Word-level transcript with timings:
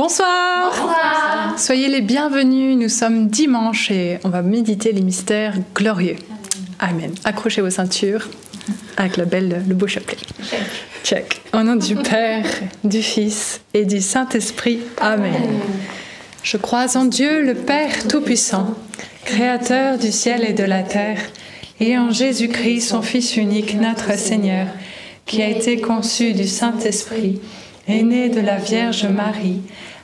Bonsoir. 0.00 0.70
Bonsoir. 0.70 1.58
Soyez 1.58 1.88
les 1.88 2.00
bienvenus, 2.00 2.74
nous 2.74 2.88
sommes 2.88 3.26
dimanche 3.26 3.90
et 3.90 4.18
on 4.24 4.30
va 4.30 4.40
méditer 4.40 4.92
les 4.92 5.02
mystères 5.02 5.56
glorieux. 5.74 6.16
Amen. 6.78 7.12
Accrochez 7.22 7.60
vos 7.60 7.68
ceintures 7.68 8.26
avec 8.96 9.18
la 9.18 9.26
belle, 9.26 9.62
le 9.68 9.74
beau 9.74 9.86
chapelet. 9.86 10.16
Check. 10.42 10.60
Check. 11.04 11.40
Au 11.52 11.62
nom 11.62 11.76
du 11.76 11.96
Père, 11.96 12.46
du 12.82 13.02
Fils 13.02 13.60
et 13.74 13.84
du 13.84 14.00
Saint-Esprit. 14.00 14.80
Amen. 15.02 15.34
Je 16.42 16.56
crois 16.56 16.96
en 16.96 17.04
Dieu, 17.04 17.44
le 17.44 17.54
Père 17.54 18.08
Tout-Puissant, 18.08 18.74
Créateur 19.26 19.98
du 19.98 20.12
ciel 20.12 20.46
et 20.48 20.54
de 20.54 20.64
la 20.64 20.82
terre, 20.82 21.20
et 21.78 21.98
en 21.98 22.10
Jésus-Christ, 22.10 22.88
son 22.88 23.02
Fils 23.02 23.36
unique, 23.36 23.78
notre 23.78 24.16
Seigneur, 24.16 24.66
qui 25.26 25.42
a 25.42 25.48
été 25.48 25.78
conçu 25.78 26.32
du 26.32 26.48
Saint-Esprit, 26.48 27.38
est 27.86 28.02
né 28.02 28.28
de 28.28 28.40
la 28.40 28.56
Vierge 28.56 29.06
Marie, 29.06 29.60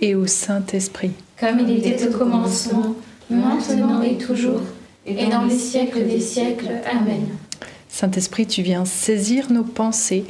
et 0.00 0.14
au 0.14 0.26
Saint-Esprit. 0.26 1.12
Comme 1.38 1.60
il 1.60 1.70
était 1.86 2.08
au 2.08 2.18
commencement, 2.18 2.96
maintenant 3.30 4.02
et 4.02 4.16
toujours, 4.16 4.62
et 5.06 5.26
dans 5.26 5.44
les 5.44 5.58
siècles 5.58 6.06
des 6.06 6.20
siècles. 6.20 6.70
Amen. 6.90 7.28
Saint-Esprit, 7.88 8.46
tu 8.46 8.62
viens 8.62 8.84
saisir 8.84 9.50
nos 9.52 9.64
pensées, 9.64 10.24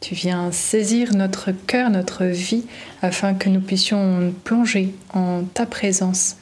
tu 0.00 0.14
viens 0.14 0.52
saisir 0.52 1.14
notre 1.14 1.52
cœur, 1.52 1.90
notre 1.90 2.24
vie, 2.24 2.64
afin 3.02 3.34
que 3.34 3.48
nous 3.48 3.60
puissions 3.60 4.32
plonger 4.44 4.94
en 5.12 5.42
ta 5.42 5.66
présence 5.66 6.36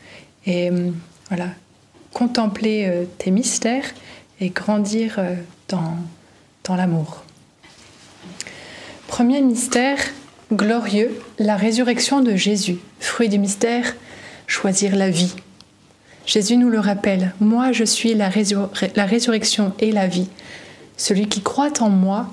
et 0.46 0.70
euh, 0.70 0.90
voilà, 1.28 1.48
contempler 2.12 2.86
euh, 2.86 3.04
tes 3.18 3.30
mystères 3.30 3.84
et 4.40 4.48
grandir 4.50 5.16
euh, 5.18 5.34
dans, 5.68 5.96
dans 6.64 6.74
l'amour. 6.74 7.24
Premier 9.06 9.40
mystère 9.40 9.98
glorieux, 10.52 11.10
la 11.38 11.56
résurrection 11.56 12.20
de 12.20 12.36
Jésus. 12.36 12.78
Fruit 13.00 13.28
du 13.28 13.38
mystère, 13.38 13.94
choisir 14.46 14.96
la 14.96 15.10
vie. 15.10 15.34
Jésus 16.26 16.56
nous 16.56 16.68
le 16.68 16.78
rappelle, 16.78 17.34
moi 17.40 17.72
je 17.72 17.84
suis 17.84 18.14
la, 18.14 18.28
résur 18.28 18.70
la 18.94 19.06
résurrection 19.06 19.72
et 19.80 19.90
la 19.90 20.06
vie. 20.06 20.28
Celui 20.96 21.26
qui 21.26 21.42
croit 21.42 21.72
en 21.80 21.88
moi 21.88 22.30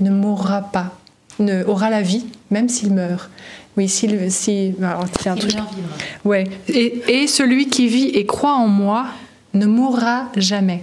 ne 0.00 0.10
mourra 0.10 0.62
pas, 0.62 0.98
ne 1.38 1.62
aura 1.64 1.90
la 1.90 2.02
vie, 2.02 2.26
même 2.50 2.68
s'il 2.68 2.92
meurt. 2.92 3.30
Oui, 3.76 3.88
s'il, 3.88 4.32
si, 4.32 4.74
alors, 4.82 5.04
c'est 5.20 5.28
un 5.28 5.36
truc. 5.36 5.54
Ouais. 6.24 6.44
Et, 6.68 7.22
et 7.22 7.26
celui 7.28 7.68
qui 7.68 7.86
vit 7.86 8.08
et 8.08 8.26
croit 8.26 8.54
en 8.54 8.66
moi 8.66 9.06
ne 9.54 9.66
mourra 9.66 10.30
jamais. 10.36 10.82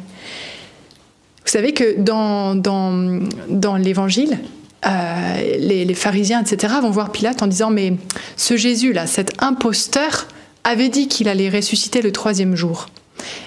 Vous 1.46 1.52
savez 1.52 1.74
que 1.74 2.00
dans, 2.00 2.56
dans, 2.56 3.20
dans 3.50 3.76
l'évangile, 3.76 4.40
euh, 4.86 5.58
les, 5.58 5.94
pharisiens, 5.94 6.42
etc., 6.42 6.76
vont 6.82 6.92
voir 6.92 7.12
Pilate 7.12 7.42
en 7.42 7.48
disant 7.48 7.70
Mais 7.70 7.94
ce 8.38 8.58
Jésus-là, 8.58 9.08
cet 9.08 9.42
imposteur, 9.42 10.28
avait 10.64 10.90
dit 10.90 11.08
qu'il 11.08 11.30
allait 11.30 11.50
ressusciter 11.50 12.02
le 12.02 12.12
troisième 12.12 12.56
jour. 12.56 12.88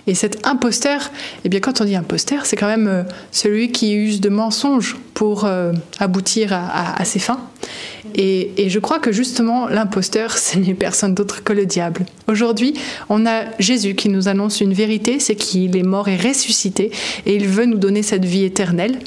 Et 0.07 0.15
cet 0.15 0.47
imposteur, 0.47 1.11
eh 1.45 1.49
bien, 1.49 1.61
quand 1.61 1.81
on 1.81 1.85
dit 1.85 1.95
imposteur, 1.95 2.47
c'est 2.47 2.57
quand 2.57 2.67
même 2.67 2.89
euh, 2.89 3.03
celui 3.33 3.71
qui 3.71 3.95
use 3.95 4.21
de 4.21 4.29
mensonges 4.29 4.97
pour 5.15 5.45
euh, 5.45 5.73
aboutir 5.99 6.53
à, 6.53 7.05
ses 7.05 7.19
fins. 7.19 7.41
Et, 8.15 8.53
et, 8.57 8.71
je 8.71 8.79
crois 8.79 8.99
que 8.99 9.13
justement, 9.13 9.69
l'imposteur, 9.69 10.37
ce 10.39 10.59
n'est 10.59 10.75
personne 10.75 11.15
d'autre 11.15 11.45
que 11.45 11.53
le 11.53 11.67
diable. 11.67 12.07
Aujourd'hui, 12.27 12.75
on 13.09 13.27
a 13.27 13.45
Jésus 13.59 13.95
qui 13.95 14.09
nous 14.09 14.29
annonce 14.29 14.61
une 14.61 14.73
vérité, 14.73 15.21
c'est 15.21 15.37
qu'il 15.37 15.77
est 15.77 15.83
mort 15.83 16.09
et 16.09 16.17
ressuscité, 16.17 16.91
et 17.27 17.35
il 17.35 17.47
veut 17.47 17.67
nous 17.67 17.79
donner 17.79 18.03
cette 18.03 18.25
vie 18.25 18.45
éternelle. 18.45 18.99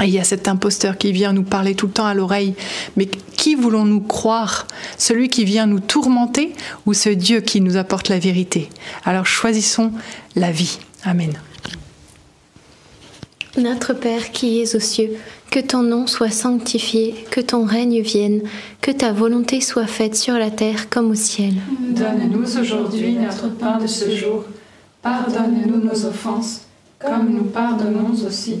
Et 0.00 0.04
il 0.04 0.10
y 0.10 0.18
a 0.18 0.24
cet 0.24 0.48
imposteur 0.48 0.96
qui 0.96 1.12
vient 1.12 1.32
nous 1.32 1.42
parler 1.42 1.74
tout 1.74 1.86
le 1.86 1.92
temps 1.92 2.06
à 2.06 2.14
l'oreille. 2.14 2.54
Mais 2.96 3.06
qui 3.06 3.54
voulons-nous 3.54 4.00
croire? 4.00 4.66
Celui 4.98 5.28
qui 5.28 5.44
vient 5.44 5.66
nous 5.66 5.80
tourmenter 5.80 6.54
ou 6.86 6.94
ce 6.94 7.10
Dieu 7.10 7.40
qui 7.40 7.60
nous 7.60 7.76
apporte 7.76 8.08
la 8.08 8.18
vérité? 8.18 8.68
Alors 9.04 9.26
choisissons 9.26 9.92
la 10.36 10.50
vie. 10.50 10.78
Amen. 11.04 11.32
Notre 13.58 13.94
Père 13.94 14.30
qui 14.30 14.60
es 14.60 14.76
aux 14.76 14.80
cieux, 14.80 15.16
que 15.50 15.58
ton 15.58 15.82
nom 15.82 16.06
soit 16.06 16.30
sanctifié, 16.30 17.26
que 17.30 17.40
ton 17.40 17.64
règne 17.64 18.00
vienne, 18.00 18.42
que 18.80 18.92
ta 18.92 19.12
volonté 19.12 19.60
soit 19.60 19.88
faite 19.88 20.14
sur 20.14 20.34
la 20.34 20.50
terre 20.50 20.88
comme 20.88 21.10
au 21.10 21.16
ciel. 21.16 21.54
Donne-nous 21.90 22.58
aujourd'hui 22.58 23.14
notre 23.14 23.48
pain 23.48 23.78
de 23.78 23.88
ce 23.88 24.14
jour. 24.14 24.44
Pardonne-nous 25.02 25.84
nos 25.84 26.06
offenses, 26.06 26.62
comme 27.00 27.30
nous 27.34 27.44
pardonnons 27.44 28.12
aussi 28.24 28.60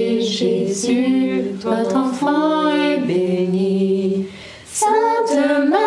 Jésus, 0.81 1.43
votre 1.61 1.95
enfant, 1.95 2.69
est 2.75 2.97
béni. 2.99 4.25
Sainte 4.65 5.37
Marie, 5.69 5.80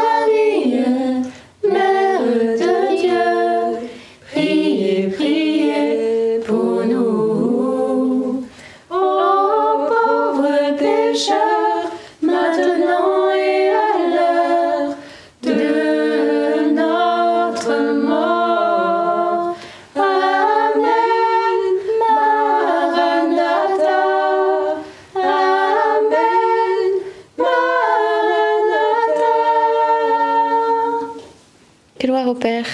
Père, 32.45 32.67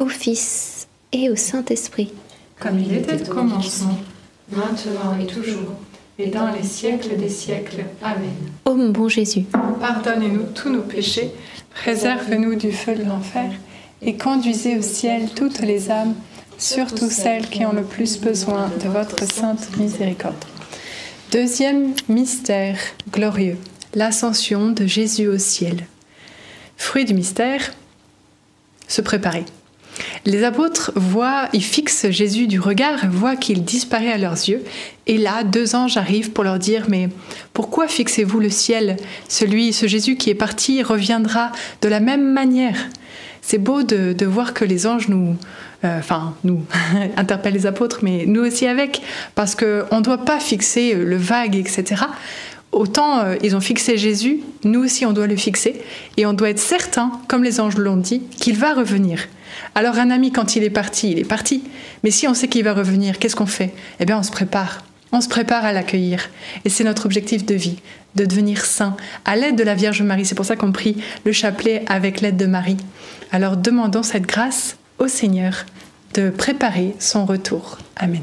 au 0.00 0.08
Fils 0.08 0.88
et 1.12 1.30
au 1.30 1.36
Saint-Esprit. 1.36 2.12
Comme 2.58 2.80
il 2.80 2.94
était 2.94 3.30
au 3.30 3.32
commencement, 3.32 3.96
maintenant 4.50 5.16
et 5.22 5.26
toujours, 5.28 5.76
et 6.18 6.26
dans 6.26 6.50
les 6.50 6.64
siècles 6.64 7.16
des 7.16 7.28
siècles. 7.28 7.84
Amen. 8.02 8.34
Ô 8.64 8.74
mon 8.74 8.90
bon 8.90 9.08
Jésus, 9.08 9.44
Pardonnez-nous 9.78 10.46
tous 10.52 10.68
nos 10.68 10.82
péchés, 10.82 11.30
préserve-nous 11.76 12.56
du 12.56 12.72
feu 12.72 12.96
de 12.96 13.04
l'enfer, 13.04 13.52
et 14.02 14.16
conduisez 14.16 14.76
au 14.78 14.82
ciel 14.82 15.28
toutes 15.36 15.60
les 15.60 15.92
âmes, 15.92 16.16
surtout 16.58 17.08
celles 17.08 17.48
qui 17.48 17.64
ont 17.64 17.72
le 17.72 17.84
plus 17.84 18.18
besoin 18.18 18.68
de 18.82 18.88
votre 18.88 19.32
sainte 19.32 19.76
miséricorde. 19.76 20.44
Deuxième 21.30 21.94
mystère 22.08 22.78
glorieux, 23.12 23.58
l'ascension 23.94 24.72
de 24.72 24.86
Jésus 24.86 25.28
au 25.28 25.38
ciel. 25.38 25.86
Fruit 26.76 27.04
du 27.04 27.14
mystère, 27.14 27.70
se 28.88 29.00
préparer. 29.00 29.44
Les 30.24 30.42
apôtres 30.42 30.92
voient, 30.96 31.48
ils 31.52 31.62
fixent 31.62 32.10
Jésus 32.10 32.46
du 32.46 32.58
regard, 32.58 33.06
voient 33.08 33.36
qu'il 33.36 33.64
disparaît 33.64 34.12
à 34.12 34.18
leurs 34.18 34.32
yeux. 34.32 34.64
Et 35.06 35.18
là, 35.18 35.44
deux 35.44 35.76
anges 35.76 35.96
arrivent 35.96 36.30
pour 36.30 36.44
leur 36.44 36.58
dire 36.58 36.86
Mais 36.88 37.08
pourquoi 37.52 37.88
fixez-vous 37.88 38.40
le 38.40 38.50
ciel? 38.50 38.96
Celui, 39.28 39.72
ce 39.72 39.86
Jésus 39.86 40.16
qui 40.16 40.30
est 40.30 40.34
parti, 40.34 40.82
reviendra 40.82 41.52
de 41.82 41.88
la 41.88 42.00
même 42.00 42.32
manière. 42.32 42.76
C'est 43.42 43.58
beau 43.58 43.82
de, 43.82 44.24
voir 44.24 44.54
que 44.54 44.64
les 44.64 44.86
anges 44.86 45.08
nous, 45.08 45.36
euh, 45.84 45.98
enfin 45.98 46.34
nous, 46.44 46.64
interpellent 47.16 47.52
les 47.52 47.66
apôtres, 47.66 47.98
mais 48.02 48.24
nous 48.26 48.40
aussi 48.40 48.66
avec, 48.66 49.02
parce 49.34 49.54
qu'on 49.54 49.96
ne 49.98 50.00
doit 50.02 50.24
pas 50.24 50.40
fixer 50.40 50.94
le 50.94 51.16
vague, 51.16 51.54
etc. 51.54 52.04
Autant 52.74 53.20
euh, 53.20 53.36
ils 53.40 53.54
ont 53.54 53.60
fixé 53.60 53.96
Jésus, 53.96 54.40
nous 54.64 54.82
aussi 54.82 55.06
on 55.06 55.12
doit 55.12 55.28
le 55.28 55.36
fixer, 55.36 55.80
et 56.16 56.26
on 56.26 56.32
doit 56.32 56.50
être 56.50 56.58
certain, 56.58 57.12
comme 57.28 57.44
les 57.44 57.60
anges 57.60 57.76
l'ont 57.76 57.96
dit, 57.96 58.22
qu'il 58.36 58.58
va 58.58 58.74
revenir. 58.74 59.28
Alors 59.76 59.96
un 59.96 60.10
ami, 60.10 60.32
quand 60.32 60.56
il 60.56 60.64
est 60.64 60.70
parti, 60.70 61.12
il 61.12 61.20
est 61.20 61.24
parti. 61.24 61.62
Mais 62.02 62.10
si 62.10 62.26
on 62.26 62.34
sait 62.34 62.48
qu'il 62.48 62.64
va 62.64 62.74
revenir, 62.74 63.20
qu'est-ce 63.20 63.36
qu'on 63.36 63.46
fait? 63.46 63.72
Eh 64.00 64.04
bien, 64.04 64.18
on 64.18 64.24
se 64.24 64.32
prépare. 64.32 64.82
On 65.12 65.20
se 65.20 65.28
prépare 65.28 65.64
à 65.64 65.72
l'accueillir. 65.72 66.28
Et 66.64 66.68
c'est 66.68 66.82
notre 66.82 67.06
objectif 67.06 67.46
de 67.46 67.54
vie, 67.54 67.78
de 68.16 68.24
devenir 68.24 68.64
saint, 68.64 68.96
à 69.24 69.36
l'aide 69.36 69.54
de 69.54 69.62
la 69.62 69.76
Vierge 69.76 70.02
Marie. 70.02 70.24
C'est 70.24 70.34
pour 70.34 70.44
ça 70.44 70.56
qu'on 70.56 70.72
prie 70.72 70.96
le 71.24 71.30
chapelet 71.30 71.84
avec 71.86 72.20
l'aide 72.20 72.36
de 72.36 72.46
Marie. 72.46 72.78
Alors 73.30 73.56
demandons 73.56 74.02
cette 74.02 74.26
grâce 74.26 74.76
au 74.98 75.06
Seigneur 75.06 75.64
de 76.14 76.28
préparer 76.28 76.96
son 76.98 77.24
retour. 77.24 77.78
Amen. 77.94 78.22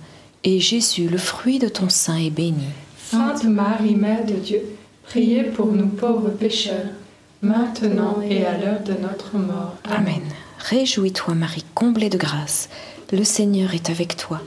et 0.43 0.59
Jésus, 0.59 1.07
le 1.07 1.17
fruit 1.17 1.59
de 1.59 1.67
ton 1.67 1.89
sein, 1.89 2.17
est 2.17 2.29
béni. 2.29 2.67
Sainte 2.97 3.43
Marie, 3.43 3.95
Mère 3.95 4.25
de 4.25 4.33
Dieu, 4.33 4.61
priez 5.03 5.43
pour 5.43 5.67
nous 5.67 5.87
pauvres 5.87 6.29
pécheurs, 6.29 6.87
maintenant 7.41 8.21
et 8.27 8.45
à 8.45 8.57
l'heure 8.57 8.83
de 8.83 8.93
notre 8.93 9.37
mort. 9.37 9.75
Amen. 9.89 10.21
Réjouis-toi 10.59 11.33
Marie, 11.35 11.65
comblée 11.73 12.09
de 12.09 12.17
grâce, 12.17 12.69
le 13.11 13.23
Seigneur 13.23 13.73
est 13.73 13.89
avec 13.89 14.15
toi. 14.15 14.41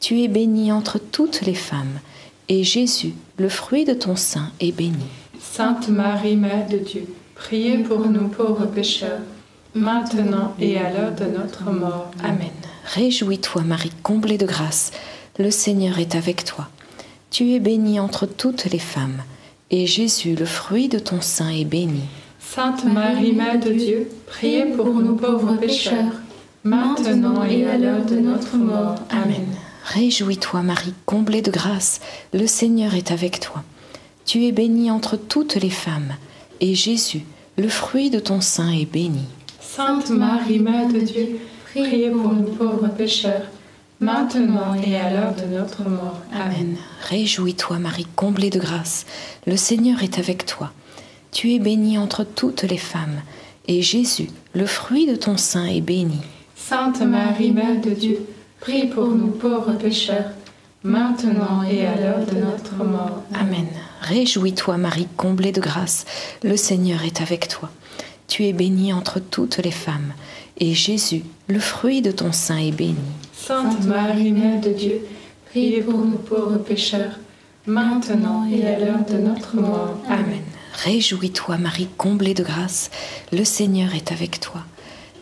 Tu 0.00 0.22
es 0.22 0.28
bénie 0.28 0.72
entre 0.72 0.98
toutes 0.98 1.42
les 1.42 1.54
femmes, 1.54 2.00
et 2.48 2.64
Jésus, 2.64 3.14
le 3.36 3.48
fruit 3.48 3.84
de 3.84 3.94
ton 3.94 4.16
sein, 4.16 4.50
est 4.60 4.72
béni. 4.72 5.06
Sainte 5.40 5.88
Marie, 5.88 6.36
Mère 6.36 6.68
de 6.68 6.78
Dieu, 6.78 7.06
Priez 7.34 7.78
pour 7.78 8.06
nous 8.06 8.28
pauvres 8.28 8.66
pécheurs, 8.66 9.18
maintenant 9.74 10.54
et 10.60 10.78
à 10.78 10.92
l'heure 10.92 11.12
de 11.12 11.24
notre 11.24 11.64
mort. 11.70 12.10
Amen. 12.22 12.50
Réjouis-toi, 12.94 13.62
Marie, 13.62 13.90
comblée 14.02 14.38
de 14.38 14.46
grâce. 14.46 14.92
Le 15.38 15.50
Seigneur 15.50 15.98
est 15.98 16.14
avec 16.14 16.44
toi. 16.44 16.68
Tu 17.30 17.52
es 17.52 17.60
bénie 17.60 17.98
entre 17.98 18.26
toutes 18.26 18.66
les 18.66 18.78
femmes, 18.78 19.22
et 19.70 19.86
Jésus, 19.86 20.34
le 20.34 20.44
fruit 20.44 20.90
de 20.90 20.98
ton 20.98 21.22
sein, 21.22 21.48
est 21.48 21.64
béni. 21.64 22.02
Sainte 22.38 22.84
Marie, 22.84 23.32
Mère 23.32 23.58
de 23.58 23.72
Dieu, 23.72 24.10
priez 24.26 24.66
pour 24.66 24.88
nous 24.88 25.16
pauvres 25.16 25.54
pécheurs, 25.54 26.12
maintenant 26.64 27.42
et 27.44 27.64
à 27.64 27.78
l'heure 27.78 28.04
de 28.04 28.16
notre 28.16 28.58
mort. 28.58 28.96
Amen. 29.08 29.46
Réjouis-toi, 29.84 30.62
Marie, 30.62 30.92
comblée 31.06 31.40
de 31.40 31.50
grâce. 31.50 32.02
Le 32.34 32.46
Seigneur 32.46 32.94
est 32.94 33.10
avec 33.10 33.40
toi. 33.40 33.62
Tu 34.26 34.44
es 34.44 34.52
bénie 34.52 34.90
entre 34.90 35.16
toutes 35.16 35.54
les 35.54 35.70
femmes, 35.70 36.12
et 36.60 36.74
Jésus, 36.74 37.22
le 37.56 37.70
fruit 37.70 38.10
de 38.10 38.18
ton 38.18 38.42
sein, 38.42 38.70
est 38.70 38.84
béni. 38.84 39.24
Sainte 39.60 40.10
Marie, 40.10 40.58
Mère 40.58 40.88
de 40.88 41.00
Dieu, 41.00 41.40
priez 41.70 42.10
pour 42.10 42.34
nous 42.34 42.52
pauvres 42.52 42.88
pécheurs, 42.88 43.46
maintenant 44.02 44.74
et 44.74 44.96
à 44.96 45.10
l'heure 45.10 45.34
de 45.34 45.56
notre 45.56 45.88
mort. 45.88 46.20
Amen. 46.34 46.76
Réjouis-toi, 47.08 47.78
Marie, 47.78 48.06
comblée 48.16 48.50
de 48.50 48.58
grâce. 48.58 49.06
Le 49.46 49.56
Seigneur 49.56 50.02
est 50.02 50.18
avec 50.18 50.44
toi. 50.44 50.72
Tu 51.30 51.54
es 51.54 51.58
bénie 51.58 51.96
entre 51.96 52.24
toutes 52.24 52.64
les 52.64 52.78
femmes, 52.78 53.22
et 53.68 53.80
Jésus, 53.80 54.28
le 54.54 54.66
fruit 54.66 55.06
de 55.06 55.14
ton 55.14 55.36
sein, 55.36 55.64
est 55.64 55.80
béni. 55.80 56.20
Sainte 56.56 57.00
Marie, 57.00 57.52
Mère 57.52 57.80
de 57.80 57.90
Dieu, 57.90 58.26
prie 58.60 58.86
pour 58.88 59.06
nous 59.06 59.28
pauvres 59.28 59.72
pécheurs, 59.72 60.30
maintenant 60.82 61.62
et 61.62 61.86
à 61.86 61.96
l'heure 61.96 62.26
de 62.26 62.38
notre 62.38 62.84
mort. 62.84 63.22
Amen. 63.34 63.66
Réjouis-toi, 64.02 64.76
Marie, 64.78 65.08
comblée 65.16 65.52
de 65.52 65.60
grâce. 65.60 66.04
Le 66.42 66.56
Seigneur 66.56 67.04
est 67.04 67.20
avec 67.20 67.48
toi. 67.48 67.70
Tu 68.26 68.46
es 68.46 68.52
bénie 68.52 68.92
entre 68.92 69.20
toutes 69.20 69.58
les 69.58 69.70
femmes, 69.70 70.12
et 70.58 70.74
Jésus, 70.74 71.22
le 71.46 71.60
fruit 71.60 72.02
de 72.02 72.10
ton 72.10 72.32
sein, 72.32 72.58
est 72.58 72.72
béni. 72.72 72.96
Sainte 73.44 73.84
Marie, 73.86 74.30
Mère 74.30 74.60
de 74.60 74.70
Dieu, 74.70 75.04
priez 75.46 75.80
pour 75.80 75.98
nous 75.98 76.16
pauvres 76.16 76.58
pécheurs, 76.58 77.18
maintenant 77.66 78.48
et 78.48 78.64
à 78.64 78.78
l'heure 78.78 79.04
de 79.04 79.16
notre 79.16 79.56
mort. 79.56 79.98
Amen. 80.08 80.42
Réjouis-toi, 80.84 81.58
Marie, 81.58 81.88
comblée 81.98 82.34
de 82.34 82.44
grâce. 82.44 82.88
Le 83.32 83.42
Seigneur 83.42 83.96
est 83.96 84.12
avec 84.12 84.38
toi. 84.38 84.60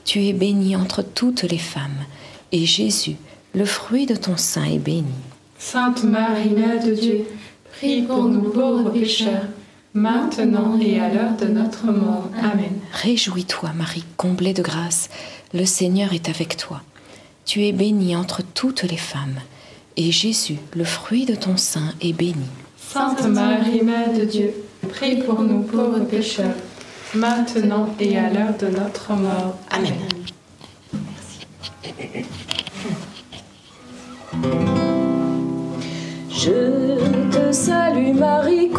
Tu 0.05 0.27
es 0.27 0.35
bénie 0.35 0.77
entre 0.77 1.01
toutes 1.01 1.45
les 1.45 1.57
femmes, 1.57 2.05
et 2.53 2.67
Jésus, 2.67 3.17
le 3.55 3.65
fruit 3.65 4.05
de 4.05 4.17
ton 4.17 4.37
sein, 4.37 4.65
est 4.65 4.79
béni. 4.79 5.15
Sainte 5.59 6.05
Marie, 6.05 6.51
Mère 6.51 6.85
de 6.85 6.93
Dieu, 6.93 7.25
prie 7.73 8.03
pour 8.03 8.25
nous 8.25 8.51
pauvres 8.51 8.91
pécheurs, 8.91 9.47
maintenant 9.95 10.79
et 10.79 11.01
à 11.01 11.09
l'heure 11.09 11.37
de 11.41 11.47
notre 11.47 11.87
mort. 11.87 12.29
Amen. 12.39 12.81
Réjouis-toi, 12.93 13.71
Marie, 13.75 14.05
comblée 14.19 14.53
de 14.53 14.63
grâce. 14.63 15.09
Le 15.55 15.65
Seigneur 15.65 16.13
est 16.13 16.29
avec 16.29 16.59
toi. 16.59 16.83
Tu 17.45 17.65
es 17.65 17.73
bénie 17.73 18.15
entre 18.15 18.43
toutes 18.43 18.83
les 18.83 18.97
femmes, 18.97 19.41
et 19.97 20.13
Jésus, 20.13 20.59
le 20.75 20.85
fruit 20.85 21.27
de 21.27 21.35
ton 21.35 21.57
sein, 21.57 21.93
est 22.01 22.13
béni. 22.13 22.47
Sainte 22.77 23.27
Marie, 23.27 23.83
Mère 23.83 24.13
de 24.13 24.25
Dieu, 24.25 24.55
prie 24.89 25.17
pour 25.23 25.43
nous 25.43 25.63
pauvres 25.63 26.01
pécheurs, 26.01 26.55
maintenant 27.15 27.89
et 27.99 28.17
à 28.19 28.31
l'heure 28.31 28.57
de 28.59 28.67
notre 28.67 29.13
mort. 29.13 29.59
Amen. 29.71 29.95
Je 36.31 37.31
te 37.31 37.53
salue 37.53 38.15
Marie, 38.15 38.71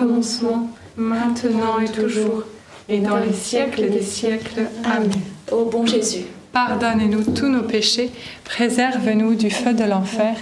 commencement, 0.00 0.68
maintenant 0.96 1.78
et 1.78 1.88
toujours, 1.88 2.44
et 2.88 3.00
dans 3.00 3.18
les 3.18 3.32
siècles 3.32 3.90
des 3.90 4.02
siècles. 4.02 4.62
Amen. 4.84 5.10
Ô 5.52 5.66
bon 5.66 5.86
Jésus, 5.86 6.24
Pardonnez-nous 6.52 7.34
tous 7.34 7.48
nos 7.48 7.62
péchés, 7.62 8.10
préserve-nous 8.44 9.36
du 9.36 9.50
feu 9.50 9.72
de 9.72 9.84
l'enfer, 9.84 10.34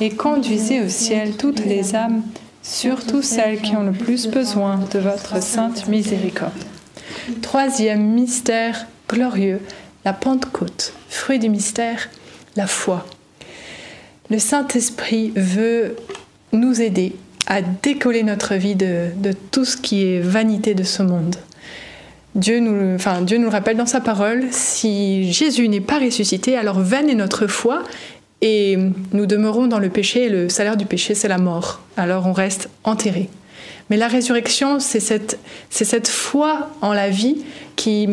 et 0.00 0.10
conduisez 0.10 0.80
au 0.80 0.88
ciel 0.88 1.36
toutes 1.36 1.64
les 1.64 1.94
âmes, 1.94 2.22
surtout 2.62 3.22
celles 3.22 3.60
qui 3.60 3.76
ont 3.76 3.84
le 3.84 3.92
plus 3.92 4.26
besoin 4.26 4.80
de 4.92 4.98
votre 4.98 5.40
sainte 5.40 5.86
miséricorde. 5.86 6.50
Troisième 7.42 8.02
mystère 8.02 8.86
glorieux, 9.08 9.60
la 10.04 10.12
Pentecôte. 10.12 10.94
Fruit 11.08 11.38
du 11.38 11.48
mystère, 11.48 12.08
la 12.56 12.66
foi. 12.66 13.06
Le 14.30 14.40
Saint-Esprit 14.40 15.32
veut 15.36 15.94
nous 16.52 16.80
aider 16.80 17.14
à 17.46 17.62
décoller 17.62 18.22
notre 18.22 18.54
vie 18.54 18.74
de, 18.74 19.10
tout 19.50 19.64
ce 19.64 19.76
qui 19.76 20.06
est 20.06 20.20
vanité 20.20 20.74
de 20.74 20.82
ce 20.82 21.02
monde. 21.02 21.36
Dieu 22.34 22.60
nous, 22.60 22.94
enfin, 22.94 23.20
Dieu 23.20 23.36
nous 23.36 23.44
le 23.44 23.50
rappelle 23.50 23.76
dans 23.76 23.86
sa 23.86 24.00
parole, 24.00 24.44
si 24.50 25.30
Jésus 25.32 25.68
n'est 25.68 25.80
pas 25.80 25.98
ressuscité, 25.98 26.56
alors 26.56 26.80
vaine 26.80 27.10
est 27.10 27.14
notre 27.14 27.46
foi 27.46 27.82
et 28.40 28.78
nous 29.12 29.26
demeurons 29.26 29.66
dans 29.66 29.78
le 29.78 29.90
péché 29.90 30.24
et 30.24 30.28
le 30.28 30.48
salaire 30.48 30.76
du 30.76 30.86
péché, 30.86 31.14
c'est 31.14 31.28
la 31.28 31.38
mort. 31.38 31.80
Alors 31.96 32.26
on 32.26 32.32
reste 32.32 32.70
enterré. 32.84 33.28
Mais 33.90 33.96
la 33.96 34.08
résurrection, 34.08 34.80
c'est 34.80 35.00
cette, 35.00 35.38
c'est 35.68 35.84
cette 35.84 36.08
foi 36.08 36.70
en 36.80 36.94
la 36.94 37.10
vie 37.10 37.44
qui, 37.76 38.08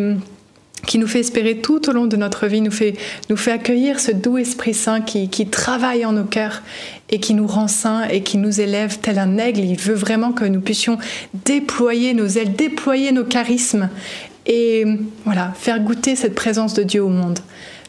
qui 0.86 0.98
nous 0.98 1.08
fait 1.08 1.20
espérer 1.20 1.58
tout 1.58 1.90
au 1.90 1.94
long 1.94 2.06
de 2.06 2.16
notre 2.16 2.48
vie, 2.48 2.62
nous 2.62 2.72
fait, 2.72 2.96
nous 3.30 3.38
fait 3.38 3.52
accueillir 3.52 4.00
ce 4.00 4.12
doux 4.12 4.38
Esprit 4.38 4.74
Saint 4.74 5.02
qui, 5.02 5.30
qui 5.30 5.48
travaille 5.48 6.06
en 6.06 6.14
nos 6.14 6.24
cœurs 6.24 6.62
et 7.10 7.20
qui 7.20 7.34
nous 7.34 7.48
rend 7.48 7.68
saints 7.68 8.08
et 8.08 8.22
qui 8.22 8.38
nous 8.38 8.62
élève 8.62 9.00
tel 9.00 9.20
un 9.20 9.38
aigle. 9.38 9.62
Il 9.62 9.78
veut 9.78 9.96
vraiment 9.96 10.32
que 10.32 10.46
nous 10.46 10.62
puissions 10.62 10.98
déployer 11.46 12.14
nos 12.14 12.28
ailes, 12.28 12.54
déployer 12.54 13.12
nos 13.12 13.26
charismes 13.26 13.90
et 14.46 14.86
voilà, 15.26 15.54
faire 15.56 15.80
goûter 15.80 16.16
cette 16.16 16.36
présence 16.36 16.74
de 16.74 16.84
Dieu 16.84 17.04
au 17.04 17.10
monde. 17.10 17.40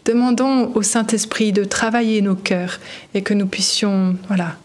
Demandons 0.05 0.73
au 0.75 0.83
Saint-Esprit 0.83 1.53
de 1.53 1.65
travailler 1.65 2.23
nos 2.23 2.35
cœurs 2.35 2.81
et 3.15 3.23
que 3.23 3.35
nous 3.35 3.47
puissions 3.47 4.17
voilà, 4.29 4.57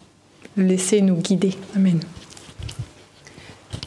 le 0.55 0.65
laisser 0.65 1.01
nous 1.01 1.15
guider. 1.15 1.53
Amen. 1.75 2.00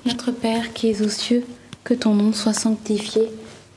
Notre 0.04 0.30
Père 0.30 0.72
qui 0.72 0.90
es 0.90 1.02
aux 1.02 1.08
cieux, 1.08 1.44
que 1.84 1.94
ton 1.94 2.14
nom 2.14 2.32
soit 2.32 2.52
sanctifié, 2.52 3.22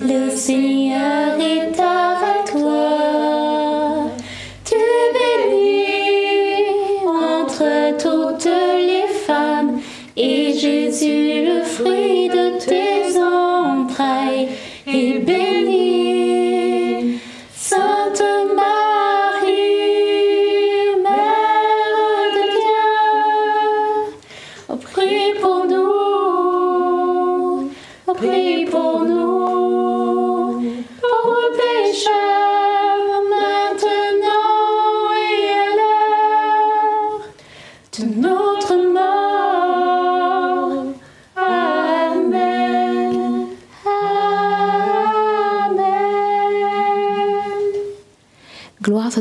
le 0.00 0.30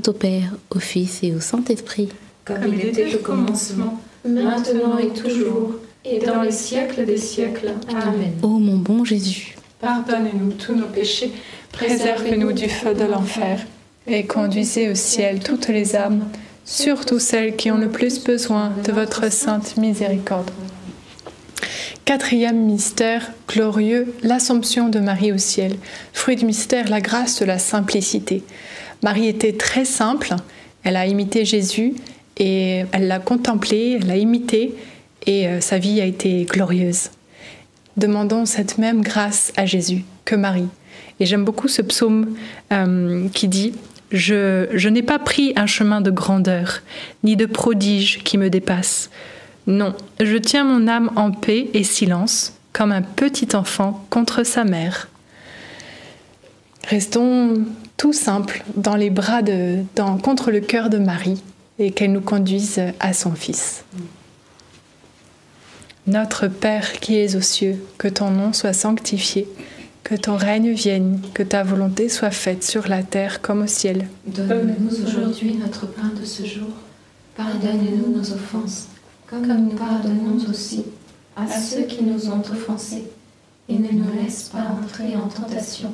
Ton 0.04 0.12
Père, 0.12 0.52
au 0.70 0.80
Fils 0.80 1.24
et 1.24 1.34
au 1.34 1.40
Saint-Esprit. 1.40 2.10
Comme 2.44 2.74
il 2.74 2.88
était 2.88 3.16
au 3.16 3.20
commencement, 3.20 4.02
maintenant 4.26 4.98
et 4.98 5.08
toujours, 5.08 5.76
et 6.04 6.20
dans 6.20 6.42
les 6.42 6.52
siècles 6.52 7.06
des 7.06 7.16
siècles. 7.16 7.72
Amen. 7.90 8.34
Ô 8.42 8.60
mon 8.60 8.76
bon 8.76 9.06
Jésus, 9.06 9.56
Pardonnez-nous 9.80 10.52
tous 10.54 10.76
nos 10.76 10.88
péchés, 10.88 11.32
préservez-nous 11.72 12.52
du 12.52 12.68
feu 12.68 12.94
de 12.94 13.06
l'enfer, 13.06 13.62
et 14.06 14.26
conduisez 14.26 14.90
au 14.90 14.96
ciel 14.96 15.40
toutes 15.40 15.70
les 15.70 15.96
âmes, 15.96 16.26
surtout 16.66 17.20
celles 17.20 17.56
qui 17.56 17.72
ont 17.72 17.78
le 17.78 17.90
plus 17.90 18.22
besoin 18.26 18.74
de 18.86 18.92
votre 18.92 19.32
sainte 19.32 19.78
miséricorde. 19.78 20.52
Quatrième 22.04 22.66
mystère 22.66 23.32
glorieux, 23.48 24.14
l'Assomption 24.22 24.90
de 24.90 25.00
Marie 25.00 25.32
au 25.32 25.38
ciel. 25.38 25.78
Fruit 26.12 26.36
du 26.36 26.46
mystère, 26.46 26.90
la 26.90 27.00
grâce 27.00 27.40
de 27.40 27.46
la 27.46 27.58
simplicité. 27.58 28.44
Marie 29.04 29.28
était 29.28 29.54
très 29.54 29.86
simple, 29.86 30.34
elle 30.84 30.96
a 30.96 31.06
imité 31.06 31.44
Jésus 31.44 31.94
et 32.38 32.84
elle 32.94 33.08
l'a 33.08 33.20
contemplé, 33.20 34.00
elle 34.00 34.08
l'a 34.08 34.18
imité 34.18 34.74
et 35.26 35.48
euh, 35.48 35.60
sa 35.62 35.78
vie 35.78 36.02
a 36.02 36.06
été 36.06 36.46
glorieuse. 36.46 37.10
Demandons 37.98 38.46
cette 38.46 38.78
même 38.78 39.02
grâce 39.02 39.54
à 39.56 39.66
Jésus 39.66 40.04
que 40.26 40.36
Marie. 40.36 40.68
Et 41.20 41.26
j'aime 41.26 41.46
beaucoup 41.46 41.68
ce 41.68 41.82
psaume 41.82 42.36
euh, 42.72 43.28
qui 43.34 43.48
dit 43.48 43.74
Je, 44.12 44.68
je 44.74 44.90
n'ai 44.90 45.04
pas 45.04 45.20
pris 45.20 45.54
un 45.56 45.68
chemin 45.68 46.02
de 46.02 46.10
grandeur, 46.10 46.82
ni 47.24 47.36
de 47.36 47.46
prodige 47.46 48.24
qui 48.24 48.38
me 48.38 48.50
dépasse. 48.50 49.10
Non, 49.68 49.94
je 50.20 50.38
tiens 50.38 50.64
mon 50.64 50.88
âme 50.88 51.12
en 51.16 51.32
paix 51.32 51.68
et 51.74 51.84
silence, 51.84 52.54
comme 52.74 52.92
un 52.92 53.02
petit 53.02 53.56
enfant 53.56 54.06
contre 54.10 54.44
sa 54.44 54.64
mère. 54.64 55.08
Restons 56.88 57.66
tout 57.98 58.14
simples 58.14 58.64
dans 58.76 58.96
les 58.96 59.10
bras 59.10 59.42
de, 59.42 59.84
dans, 59.96 60.18
contre 60.18 60.52
le 60.52 60.60
cœur 60.60 60.90
de 60.90 60.98
Marie 60.98 61.42
et 61.80 61.92
qu'elle 61.92 62.12
nous 62.12 62.22
conduise 62.22 62.82
à 63.00 63.14
son 63.14 63.32
Fils. 63.32 63.84
Notre 66.06 66.48
Père 66.48 67.00
qui 67.00 67.18
es 67.18 67.36
aux 67.36 67.42
cieux, 67.42 67.82
que 67.98 68.10
ton 68.10 68.30
nom 68.30 68.52
soit 68.52 68.74
sanctifié, 68.74 69.48
que 70.04 70.16
ton 70.16 70.36
règne 70.36 70.72
vienne, 70.74 71.22
que 71.34 71.44
ta 71.44 71.64
volonté 71.64 72.10
soit 72.10 72.32
faite 72.32 72.64
sur 72.64 72.90
la 72.90 73.04
terre 73.04 73.42
comme 73.42 73.64
au 73.64 73.68
ciel. 73.68 74.10
Donne-nous 74.28 75.04
aujourd'hui 75.04 75.56
notre 75.56 75.88
pain 75.88 76.12
de 76.20 76.26
ce 76.26 76.44
jour. 76.46 76.68
Pardonne-nous 77.38 78.14
nos 78.14 78.34
offenses, 78.34 78.88
comme 79.28 79.48
nous 79.48 79.78
pardonnons 79.78 80.38
aussi 80.50 80.84
à 81.38 81.48
ceux 81.48 81.84
qui 81.84 82.04
nous 82.04 82.30
ont 82.30 82.42
offensés. 82.42 83.06
Et 83.70 83.76
ne 83.76 83.92
nous 83.94 84.22
laisse 84.22 84.50
pas 84.50 84.68
entrer 84.84 85.16
en 85.16 85.30
tentation, 85.30 85.94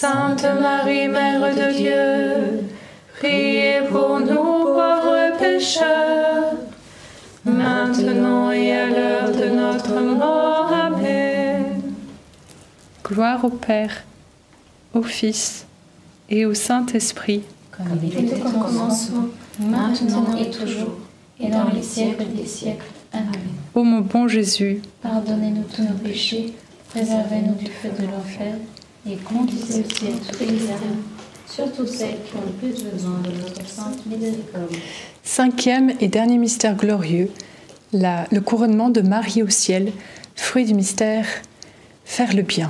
Sainte 0.00 0.46
Marie, 0.60 1.08
Mère 1.08 1.40
de 1.56 1.76
Dieu, 1.76 2.68
priez 3.18 3.80
pour 3.90 4.20
nous 4.20 4.62
pauvres 4.62 5.36
pécheurs, 5.40 6.54
maintenant 7.44 8.52
et 8.52 8.70
à 8.70 8.86
l'heure 8.86 9.32
de 9.32 9.46
notre 9.56 10.00
mort. 10.00 10.72
Amen. 10.72 11.82
Gloire 13.04 13.44
au 13.44 13.48
Père, 13.48 14.04
au 14.94 15.02
Fils 15.02 15.66
et 16.30 16.46
au 16.46 16.54
Saint-Esprit. 16.54 17.42
Comme 17.72 17.98
il 18.00 18.24
était 18.24 18.40
au 18.40 18.50
commencement, 18.50 19.26
maintenant 19.58 20.36
et 20.36 20.48
toujours, 20.48 20.96
et 21.40 21.48
dans 21.48 21.70
les 21.74 21.82
siècles 21.82 22.26
des 22.36 22.46
siècles. 22.46 22.86
Amen. 23.12 23.32
Ô 23.74 23.82
mon 23.82 24.02
bon 24.02 24.28
Jésus, 24.28 24.80
Pardonnez-nous 25.02 25.64
tous 25.74 25.82
nos 25.82 25.98
péchés, 26.04 26.52
préservez-nous 26.90 27.54
du 27.54 27.66
feu 27.66 27.90
de 27.98 28.06
l'enfer, 28.06 28.54
et 29.06 29.16
conduisez 29.16 29.82
toutes 29.82 30.40
les 30.40 30.70
âmes, 30.70 31.02
surtout 31.48 31.86
celles 31.86 32.18
qui 32.24 32.36
ont 32.36 32.46
le 32.46 32.52
plus 32.52 32.84
besoin 32.84 33.20
de 33.20 33.30
notre 33.40 33.68
sainte 33.68 34.04
miséricorde. 34.06 34.74
cinquième 35.22 35.92
et 36.00 36.08
dernier 36.08 36.38
mystère 36.38 36.76
glorieux, 36.76 37.30
le 37.92 38.40
couronnement 38.40 38.90
de 38.90 39.00
Marie 39.00 39.42
au 39.42 39.48
ciel, 39.48 39.92
fruit 40.36 40.64
du 40.64 40.74
mystère, 40.74 41.26
faire 42.04 42.34
le 42.34 42.42
bien. 42.42 42.68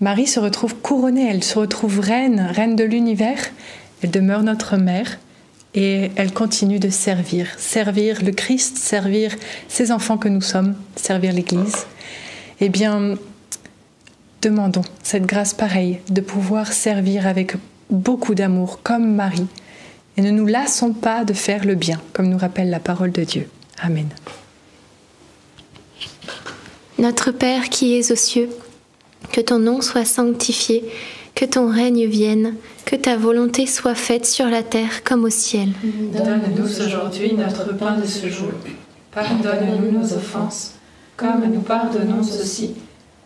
Marie 0.00 0.26
se 0.26 0.40
retrouve 0.40 0.74
couronnée, 0.76 1.28
elle 1.28 1.44
se 1.44 1.58
retrouve 1.58 2.00
reine, 2.00 2.40
reine 2.40 2.76
de 2.76 2.84
l'univers, 2.84 3.38
elle 4.02 4.10
demeure 4.10 4.42
notre 4.42 4.76
mère 4.78 5.18
et 5.74 6.10
elle 6.16 6.32
continue 6.32 6.78
de 6.78 6.88
servir, 6.88 7.48
servir 7.58 8.24
le 8.24 8.32
Christ, 8.32 8.78
servir 8.78 9.36
ses 9.68 9.92
enfants 9.92 10.16
que 10.16 10.28
nous 10.28 10.40
sommes, 10.40 10.74
servir 10.96 11.32
l'Église. 11.32 11.86
Eh 12.60 12.68
bien, 12.70 13.16
demandons 14.42 14.84
cette 15.02 15.26
grâce 15.26 15.54
pareille 15.54 15.98
de 16.08 16.20
pouvoir 16.20 16.72
servir 16.72 17.26
avec 17.26 17.56
beaucoup 17.90 18.34
d'amour 18.34 18.80
comme 18.82 19.14
Marie 19.14 19.46
et 20.16 20.22
ne 20.22 20.30
nous 20.30 20.46
lassons 20.46 20.92
pas 20.92 21.24
de 21.24 21.32
faire 21.32 21.64
le 21.64 21.74
bien, 21.74 22.00
comme 22.12 22.28
nous 22.28 22.38
rappelle 22.38 22.70
la 22.70 22.80
parole 22.80 23.12
de 23.12 23.24
Dieu. 23.24 23.48
Amen. 23.80 24.08
Notre 26.98 27.30
Père 27.30 27.68
qui 27.70 27.96
es 27.96 28.12
aux 28.12 28.16
cieux, 28.16 28.50
que 29.32 29.40
ton 29.40 29.58
nom 29.58 29.80
soit 29.80 30.04
sanctifié, 30.04 30.84
que 31.34 31.44
ton 31.44 31.70
règne 31.70 32.06
vienne, 32.06 32.54
que 32.84 32.96
ta 32.96 33.16
volonté 33.16 33.66
soit 33.66 33.94
faite 33.94 34.26
sur 34.26 34.46
la 34.46 34.62
terre 34.62 35.02
comme 35.04 35.24
au 35.24 35.30
ciel. 35.30 35.70
Donne-nous 35.82 36.82
aujourd'hui 36.82 37.34
notre 37.34 37.74
pain 37.76 37.96
de 37.96 38.06
ce 38.06 38.28
jour. 38.28 38.50
Pardonne-nous 39.12 39.98
nos 39.98 40.12
offenses, 40.12 40.74
comme 41.16 41.44
nous 41.52 41.60
pardonnons 41.60 42.20
aussi 42.20 42.74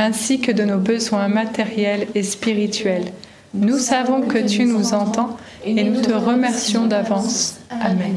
ainsi 0.00 0.40
que 0.40 0.50
de 0.50 0.64
nos 0.64 0.78
besoins 0.78 1.28
matériels 1.28 2.06
et 2.14 2.22
spirituels. 2.22 3.12
Nous 3.52 3.78
savons 3.78 4.22
que 4.22 4.38
tu 4.38 4.64
nous 4.64 4.94
entends 4.94 5.36
et 5.64 5.84
nous 5.84 6.00
te 6.00 6.12
remercions 6.12 6.86
d'avance. 6.86 7.56
Amen. 7.68 8.16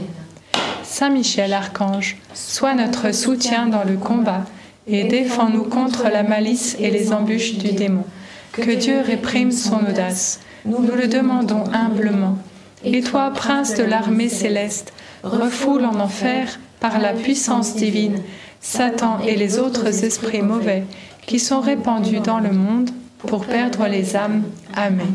Saint 0.83 1.09
Michel 1.09 1.53
Archange, 1.53 2.17
sois 2.33 2.73
notre 2.73 3.13
soutien 3.13 3.67
dans 3.67 3.83
le 3.83 3.97
combat 3.97 4.45
et 4.87 5.03
défends-nous 5.03 5.65
contre 5.65 6.05
la 6.09 6.23
malice 6.23 6.77
et 6.79 6.89
les 6.89 7.11
embûches 7.11 7.57
du 7.57 7.73
démon. 7.73 8.05
Que 8.53 8.71
Dieu 8.71 9.01
réprime 9.01 9.51
son 9.51 9.79
audace. 9.85 10.39
Nous 10.65 10.95
le 10.95 11.07
demandons 11.07 11.65
humblement. 11.73 12.37
Et 12.85 13.01
toi, 13.01 13.31
prince 13.31 13.75
de 13.75 13.83
l'armée 13.83 14.29
céleste, 14.29 14.93
refoule 15.23 15.85
en 15.85 15.99
enfer, 15.99 16.59
par 16.79 16.99
la 16.99 17.13
puissance 17.13 17.75
divine, 17.75 18.19
Satan 18.61 19.19
et 19.25 19.35
les 19.35 19.57
autres 19.59 20.03
esprits 20.05 20.41
mauvais 20.41 20.83
qui 21.25 21.39
sont 21.39 21.61
répandus 21.61 22.19
dans 22.19 22.39
le 22.39 22.51
monde 22.51 22.89
pour 23.17 23.45
perdre 23.45 23.87
les 23.87 24.15
âmes. 24.15 24.43
Amen. 24.75 25.13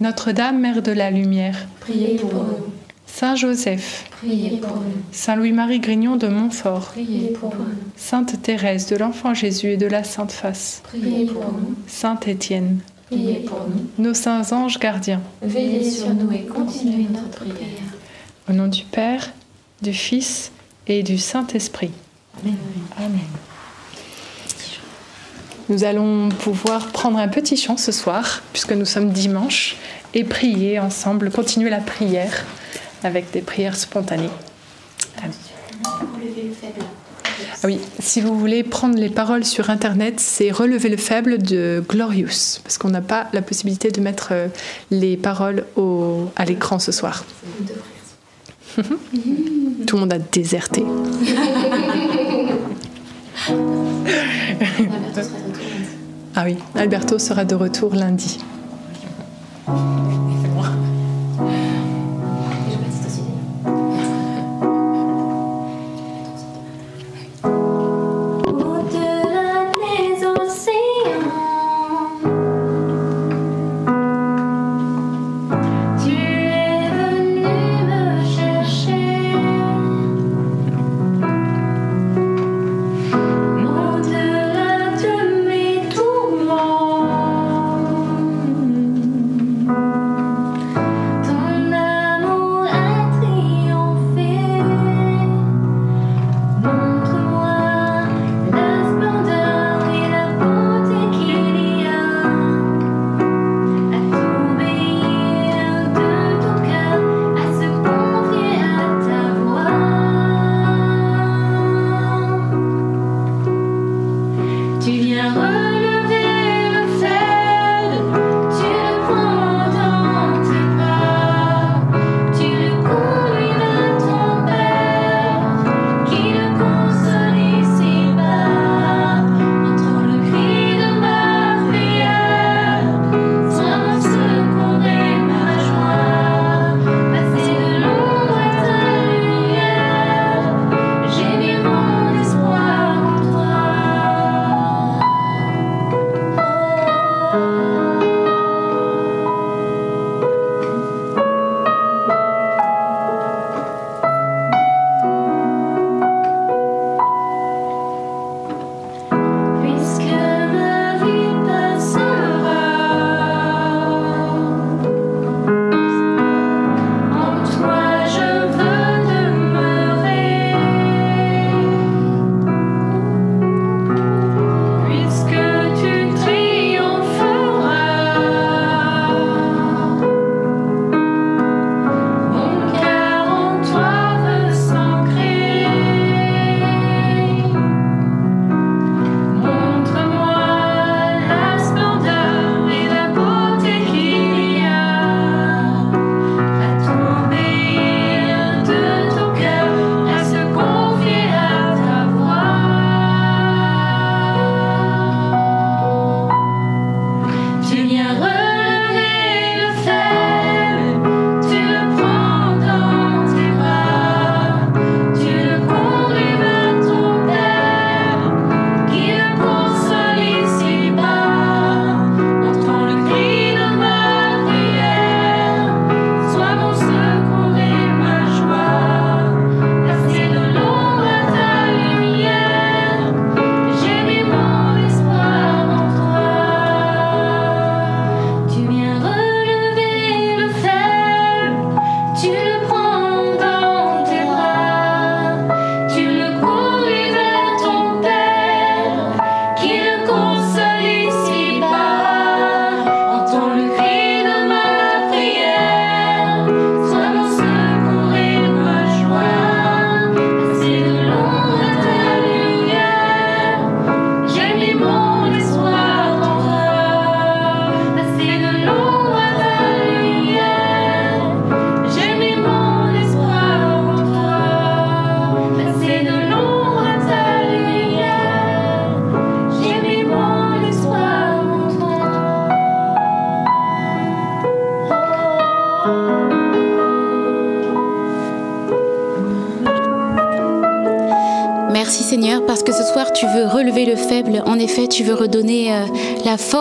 Notre-Dame, 0.00 0.58
Mère 0.60 0.82
de 0.82 0.92
la 0.92 1.10
Lumière, 1.10 1.66
Priez 1.80 2.16
pour 2.16 2.32
nous, 2.34 2.72
Saint 3.06 3.36
Joseph, 3.36 4.06
priez 4.10 4.56
pour 4.56 4.76
nous, 4.76 4.82
Saint 5.12 5.36
Louis-Marie 5.36 5.78
Grignon 5.78 6.16
de 6.16 6.26
Montfort, 6.26 6.86
priez 6.92 7.28
pour 7.28 7.54
nous, 7.54 7.66
Sainte 7.96 8.42
Thérèse 8.42 8.86
de 8.86 8.96
l'Enfant 8.96 9.34
Jésus 9.34 9.68
et 9.68 9.76
de 9.76 9.86
la 9.86 10.02
Sainte 10.02 10.32
Face, 10.32 10.80
priez 10.82 11.26
pour 11.26 11.44
nous, 11.44 11.74
Saint 11.86 12.18
Étienne, 12.26 12.78
priez 13.06 13.40
pour 13.46 13.60
nous. 13.68 14.04
nos 14.04 14.14
saints 14.14 14.50
anges 14.52 14.80
gardiens, 14.80 15.20
Veillez 15.42 15.88
sur 15.88 16.12
nous 16.12 16.32
et 16.32 16.40
continuez 16.44 17.06
notre 17.08 17.44
prière. 17.44 17.92
au 18.50 18.52
nom 18.52 18.66
du 18.66 18.82
Père, 18.82 19.32
du 19.80 19.92
Fils 19.92 20.50
et 20.88 21.04
du 21.04 21.18
Saint-Esprit. 21.18 21.92
Amen. 22.98 23.20
Nous 25.68 25.84
allons 25.84 26.28
pouvoir 26.28 26.88
prendre 26.88 27.18
un 27.18 27.28
petit 27.28 27.56
chant 27.56 27.76
ce 27.76 27.90
soir, 27.92 28.42
puisque 28.52 28.72
nous 28.72 28.84
sommes 28.84 29.10
dimanche, 29.10 29.76
et 30.12 30.24
prier 30.24 30.78
ensemble, 30.78 31.30
continuer 31.30 31.70
la 31.70 31.78
prière 31.80 32.44
avec 33.02 33.30
des 33.32 33.40
prières 33.40 33.76
spontanées. 33.76 34.28
Ah 35.18 35.26
oui, 37.66 37.78
si 37.98 38.20
vous 38.20 38.38
voulez 38.38 38.62
prendre 38.62 38.96
les 38.98 39.08
paroles 39.08 39.44
sur 39.44 39.70
Internet, 39.70 40.20
c'est 40.20 40.50
Relever 40.50 40.88
le 40.90 40.96
faible 40.98 41.38
de 41.38 41.82
Glorious, 41.88 42.60
parce 42.62 42.78
qu'on 42.78 42.90
n'a 42.90 43.00
pas 43.00 43.28
la 43.32 43.42
possibilité 43.42 43.90
de 43.90 44.00
mettre 44.00 44.28
euh, 44.32 44.48
les 44.90 45.16
paroles 45.16 45.64
au- 45.76 46.30
à 46.36 46.44
l'écran 46.44 46.78
ce 46.78 46.92
soir. 46.92 47.24
Tout 48.76 49.96
le 49.96 49.98
monde 50.00 50.12
a 50.12 50.18
déserté. 50.18 50.84
Ah 56.36 56.42
oui, 56.44 56.58
Alberto 56.74 57.18
sera 57.18 57.44
de 57.44 57.54
retour 57.54 57.94
lundi. 57.94 58.38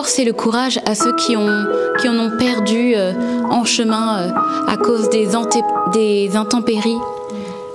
Force 0.04 0.20
et 0.20 0.26
le 0.26 0.34
courage 0.34 0.82
à 0.86 0.96
ceux 0.96 1.16
qui, 1.16 1.38
ont, 1.38 1.66
qui 1.98 2.10
en 2.10 2.20
ont 2.20 2.32
perdu 2.38 2.94
euh, 2.94 3.13
en 3.50 3.63
chemin 3.63 4.18
euh, 4.18 4.30
à 4.68 4.76
cause 4.76 5.10
des, 5.10 6.36
intempéries. 6.36 6.98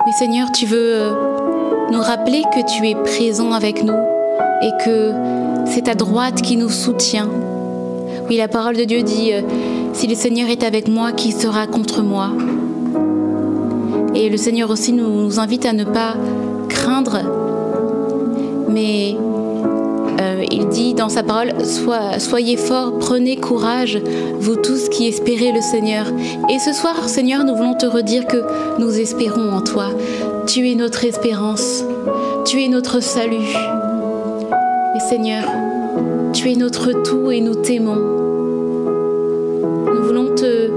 Oui, 0.05 0.11
Seigneur, 0.19 0.51
tu 0.51 0.67
veux 0.67 1.11
nous 1.91 1.99
rappeler 1.99 2.43
que 2.53 2.71
tu 2.71 2.87
es 2.87 2.93
présent 2.93 3.51
avec 3.51 3.83
nous 3.83 3.97
et 4.61 4.69
que 4.85 5.11
c'est 5.65 5.85
ta 5.85 5.95
droite 5.95 6.43
qui 6.43 6.55
nous 6.55 6.69
soutient. 6.69 7.27
Oui, 8.29 8.37
la 8.37 8.47
parole 8.47 8.77
de 8.77 8.83
Dieu 8.83 9.01
dit, 9.01 9.31
si 9.93 10.05
le 10.05 10.13
Seigneur 10.13 10.49
est 10.49 10.63
avec 10.63 10.87
moi, 10.87 11.11
qui 11.11 11.31
sera 11.31 11.65
contre 11.65 12.03
moi 12.03 12.29
Et 14.13 14.29
le 14.29 14.37
Seigneur 14.37 14.69
aussi 14.69 14.93
nous 14.93 15.39
invite 15.39 15.65
à 15.65 15.73
ne 15.73 15.83
pas 15.83 16.13
craindre, 16.67 17.21
mais 18.67 19.15
euh, 20.19 20.43
il 20.51 20.67
dit 20.67 20.93
dans 20.93 21.07
sa 21.09 21.23
parole, 21.23 21.53
soyez 22.17 22.57
forts, 22.57 22.99
prenez 22.99 23.37
courage, 23.37 24.01
vous 24.39 24.55
tous 24.57 24.89
qui 24.89 25.07
espérez 25.07 25.51
le 25.53 25.61
Seigneur. 25.61 26.07
Et 26.49 26.59
ce 26.59 26.73
soir, 26.73 27.07
Seigneur, 27.07 27.45
nous 27.45 27.55
voulons 27.55 27.75
te 27.75 27.85
redire 27.85 28.27
que 28.27 28.43
nous 28.79 28.99
espérons 28.99 29.51
en 29.53 29.61
toi. 29.61 29.87
Tu 30.45 30.69
es 30.69 30.75
notre 30.75 31.05
espérance, 31.05 31.85
tu 32.45 32.61
es 32.63 32.67
notre 32.67 33.01
salut. 33.01 33.55
Et 34.95 34.99
Seigneur, 34.99 35.43
tu 36.33 36.51
es 36.51 36.55
notre 36.55 36.91
tout 37.03 37.31
et 37.31 37.39
nous 37.39 37.55
t'aimons. 37.55 37.95
Nous 39.93 40.03
voulons 40.03 40.35
te, 40.35 40.69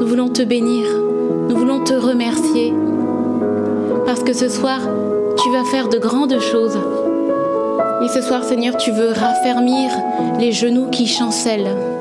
nous 0.00 0.06
voulons 0.06 0.28
te 0.28 0.42
bénir, 0.42 0.86
nous 1.48 1.56
voulons 1.56 1.84
te 1.84 1.94
remercier, 1.94 2.72
parce 4.06 4.24
que 4.24 4.32
ce 4.32 4.48
soir, 4.48 4.80
tu 5.36 5.52
vas 5.52 5.64
faire 5.64 5.88
de 5.88 5.98
grandes 5.98 6.40
choses. 6.40 6.78
Et 8.02 8.08
ce 8.08 8.22
soir, 8.22 8.44
Seigneur, 8.44 8.76
tu 8.76 8.92
veux 8.92 9.10
raffermir 9.10 9.90
les 10.38 10.52
genoux 10.52 10.88
qui 10.88 11.06
chancellent. 11.06 11.97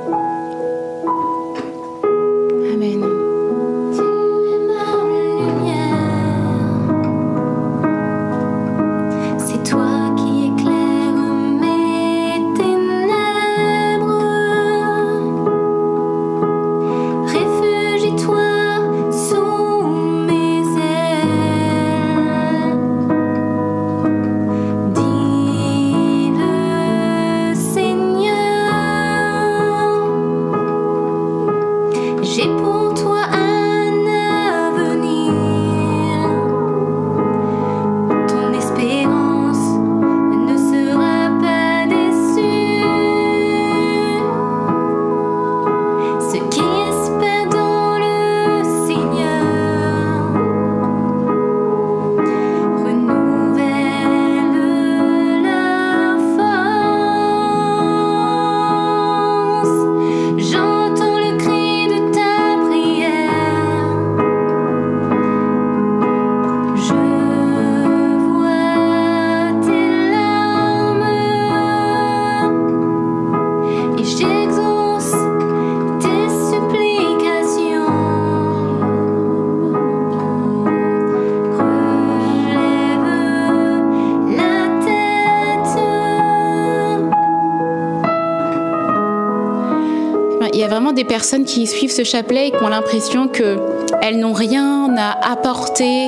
Des 90.98 91.04
personnes 91.04 91.46
qui 91.46 91.68
suivent 91.68 91.92
ce 91.92 92.04
chapelet 92.04 92.48
et 92.48 92.52
qui 92.52 92.64
ont 92.64 92.70
l'impression 92.70 93.28
qu'elles 93.28 94.18
n'ont 94.18 94.34
rien 94.34 94.96
à 94.98 95.32
apporter, 95.32 96.08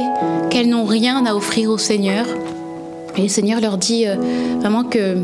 qu'elles 0.50 0.68
n'ont 0.68 0.86
rien 0.86 1.28
à 1.28 1.36
offrir 1.36 1.70
au 1.70 1.78
Seigneur. 1.78 2.26
Et 3.16 3.22
le 3.22 3.28
Seigneur 3.28 3.62
leur 3.62 3.78
dit 3.78 4.08
euh, 4.08 4.16
vraiment 4.60 4.84
que 4.84 5.18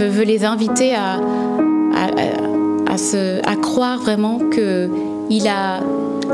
veut, 0.00 0.24
les 0.24 0.44
inviter 0.44 0.92
à, 0.92 1.20
à, 1.94 3.56
croire 3.62 4.00
vraiment 4.00 4.40
qu'il 4.50 5.46
a 5.46 5.80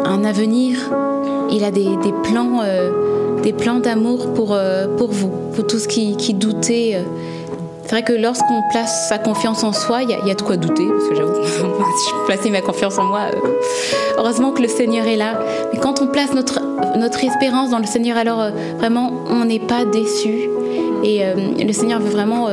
un 0.07 0.25
avenir, 0.25 0.79
il 1.51 1.63
a 1.63 1.71
des, 1.71 1.91
plans, 2.23 2.61
euh, 2.65 3.43
des 3.43 3.53
plans 3.53 3.81
d'amour 3.81 4.33
pour, 4.33 4.55
euh, 4.55 4.87
pour 4.97 5.11
vous, 5.11 5.31
pour 5.55 5.67
tous 5.67 5.87
qui, 5.87 6.17
qui 6.17 6.33
doutaient. 6.33 7.05
C'est 7.85 7.91
vrai 7.91 8.03
que 8.03 8.13
lorsqu'on 8.13 8.63
place 8.71 9.09
sa 9.09 9.19
confiance 9.19 9.63
en 9.63 9.73
soi, 9.73 10.03
il 10.03 10.11
y, 10.11 10.31
a 10.31 10.35
de 10.35 10.43
quoi 10.43 10.57
douter, 10.57 10.87
parce 10.89 11.09
que 11.09 11.15
j'avoue, 11.15 11.35
si 11.45 12.11
je 12.11 12.27
plaçais 12.27 12.51
ma 12.51 12.61
confiance 12.61 12.99
en 12.99 13.05
moi, 13.05 13.21
euh, 13.33 13.39
heureusement 14.19 14.53
que 14.53 14.63
le 14.63 14.69
Seigneur 14.69 15.07
est 15.07 15.17
là. 15.17 15.39
Mais 15.73 15.79
quand 15.79 16.01
on 16.01 16.07
place 16.07 16.33
notre, 16.35 16.61
notre 16.97 17.23
espérance 17.23 17.71
dans 17.71 17.79
le 17.79 17.87
Seigneur, 17.87 18.17
alors 18.17 18.51
vraiment, 18.79 19.13
on 19.31 19.45
n'est 19.45 19.61
pas 19.61 19.85
déçu. 19.85 20.49
Et 21.03 21.23
le 21.63 21.73
Seigneur 21.75 22.01
veut 22.01 22.09
vraiment 22.09 22.49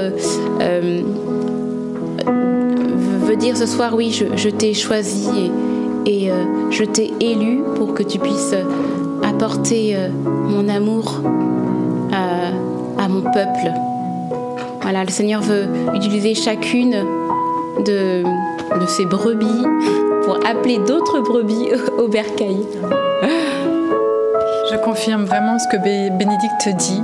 veut 3.32 3.38
dire 3.38 3.56
ce 3.56 3.66
soir, 3.66 3.94
oui, 3.96 4.12
je, 4.12 4.50
t'ai 4.50 4.74
choisi 4.74 5.52
et, 6.06 6.30
euh, 6.30 6.44
je 6.70 6.84
t'ai 6.84 7.14
élu 7.22 7.62
pour 7.78 7.94
que 7.94 8.04
tu 8.04 8.20
puisses 8.20 8.56
apporter 9.24 9.96
euh, 9.96 10.10
mon 10.50 10.68
amour 10.68 11.22
à, 12.12 13.08
mon 13.08 13.22
peuple. 13.22 13.72
Le 14.92 15.10
Seigneur 15.10 15.42
veut 15.42 15.68
utiliser 15.96 16.36
chacune 16.36 17.06
de, 17.86 18.24
ces 18.88 19.06
brebis 19.06 19.64
pour 20.24 20.36
appeler 20.46 20.80
d'autres 20.80 21.22
brebis 21.22 21.70
au 21.98 22.08
bercail. 22.08 22.58
Je 24.70 24.78
confirme 24.78 25.24
vraiment 25.24 25.58
ce 25.60 25.68
que 25.70 25.78
Bénédicte 25.78 26.70
dit. 26.78 27.02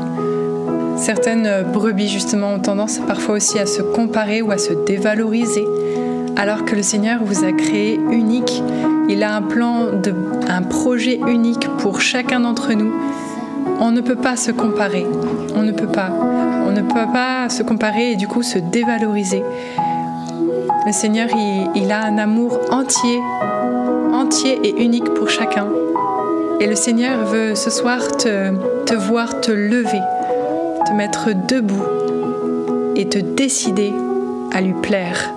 Certaines 0.97 1.63
brebis, 1.71 2.09
justement, 2.09 2.55
ont 2.55 2.59
tendance 2.59 2.99
parfois 2.99 3.35
aussi 3.35 3.57
à 3.57 3.65
se 3.65 3.81
comparer 3.81 4.41
ou 4.41 4.51
à 4.51 4.57
se 4.57 4.73
dévaloriser 4.73 5.65
alors 6.37 6.65
que 6.65 6.75
le 6.75 6.83
Seigneur 6.83 7.23
vous 7.23 7.45
a 7.45 7.51
créé 7.51 7.95
unique. 8.11 8.61
Il 9.09 9.23
a 9.23 9.35
un 9.35 9.41
plan, 9.41 9.87
un 10.47 10.61
projet 10.61 11.19
unique 11.27 11.67
pour 11.79 12.01
chacun 12.01 12.41
d'entre 12.41 12.73
nous. 12.73 12.93
On 13.79 13.91
ne 13.91 14.01
peut 14.01 14.15
pas 14.15 14.35
se 14.35 14.51
comparer. 14.51 15.05
On 15.55 15.63
ne 15.63 15.71
peut 15.71 15.87
pas. 15.87 16.11
On 16.67 16.71
ne 16.71 16.81
peut 16.81 17.11
pas 17.13 17.47
se 17.47 17.63
comparer 17.63 18.11
et 18.11 18.15
du 18.17 18.27
coup 18.27 18.43
se 18.43 18.59
dévaloriser. 18.59 19.41
Le 20.85 20.91
Seigneur, 20.91 21.29
il, 21.75 21.91
a 21.91 22.03
un 22.03 22.17
amour 22.17 22.59
entier, 22.71 23.19
entier 24.13 24.59
et 24.63 24.83
unique 24.83 25.13
pour 25.13 25.29
chacun. 25.29 25.67
Et 26.59 26.67
le 26.67 26.75
Seigneur 26.75 27.25
veut 27.25 27.55
ce 27.55 27.69
soir 27.69 28.05
te, 28.17 28.51
te 28.85 28.93
voir 28.93 29.39
te 29.39 29.51
lever, 29.51 30.01
te 30.85 30.91
mettre 30.91 31.29
debout 31.47 31.85
et 32.97 33.07
te 33.07 33.19
décider 33.19 33.93
à 34.53 34.59
lui 34.59 34.73
plaire 34.73 35.33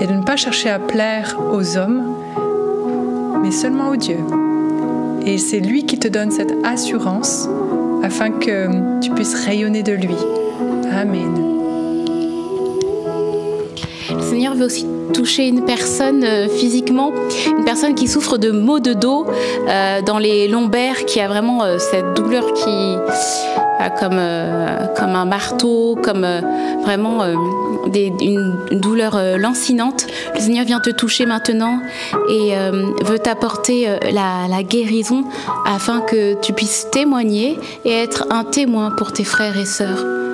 et 0.00 0.06
de 0.06 0.12
ne 0.12 0.22
pas 0.22 0.36
chercher 0.36 0.70
à 0.70 0.78
plaire 0.78 1.36
aux 1.52 1.76
hommes, 1.76 2.04
mais 3.42 3.50
seulement 3.50 3.88
au 3.88 3.96
Dieu. 3.96 4.18
Et 5.24 5.38
c'est 5.38 5.58
lui 5.58 5.86
qui 5.86 5.98
te 5.98 6.06
donne 6.06 6.30
cette 6.30 6.54
assurance 6.64 7.48
afin 8.02 8.30
que 8.30 9.00
tu 9.00 9.10
puisses 9.10 9.44
rayonner 9.44 9.82
de 9.82 9.92
lui. 9.92 10.14
Amen. 10.96 11.34
Le 14.10 14.22
Seigneur 14.22 14.54
veut 14.54 14.64
aussi 14.64 14.86
toucher 15.12 15.46
une 15.46 15.64
personne 15.66 16.24
euh, 16.24 16.48
physiquement, 16.48 17.12
une 17.46 17.64
personne 17.64 17.94
qui 17.94 18.08
souffre 18.08 18.38
de 18.38 18.50
maux 18.50 18.80
de 18.80 18.94
dos 18.94 19.26
euh, 19.68 20.00
dans 20.00 20.18
les 20.18 20.48
lombaires, 20.48 21.04
qui 21.04 21.20
a 21.20 21.28
vraiment 21.28 21.64
euh, 21.64 21.76
cette 21.78 22.14
douleur 22.14 22.54
qui 22.54 22.96
comme, 24.00 24.20
comme 24.96 25.14
un 25.14 25.26
marteau, 25.26 25.96
comme 26.02 26.26
vraiment 26.82 27.24
une, 27.94 28.56
douleur 28.72 29.20
lancinante. 29.38 30.06
Le 30.34 30.40
Seigneur 30.40 30.64
vient 30.64 30.80
te 30.80 30.90
toucher 30.90 31.24
maintenant 31.24 31.78
et 32.28 32.54
veut 33.04 33.18
t'apporter 33.18 33.86
la, 34.12 34.48
la 34.48 34.62
guérison 34.64 35.24
afin 35.66 36.00
que 36.00 36.40
tu 36.40 36.52
puisses 36.52 36.88
témoigner 36.90 37.60
et 37.84 37.92
être 37.92 38.26
un 38.30 38.44
témoin 38.44 38.90
pour 38.90 39.12
tes 39.12 39.24
frères 39.24 39.56
et 39.56 39.66
sœurs. 39.66 40.25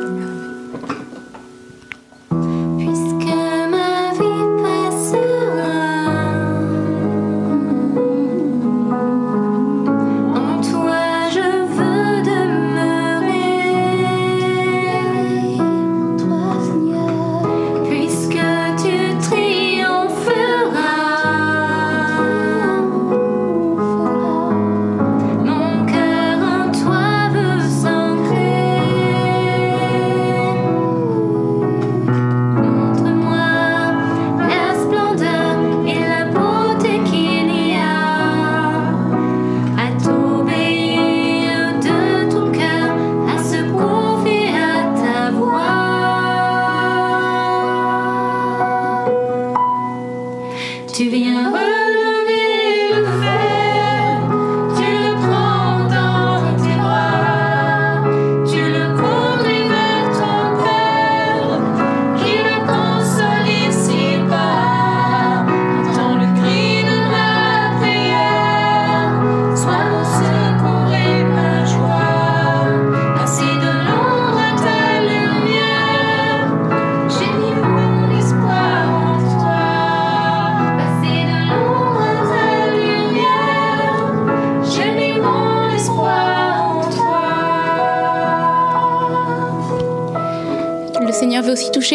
Tu 50.92 51.08
viens 51.08 51.50
relever 51.50 52.41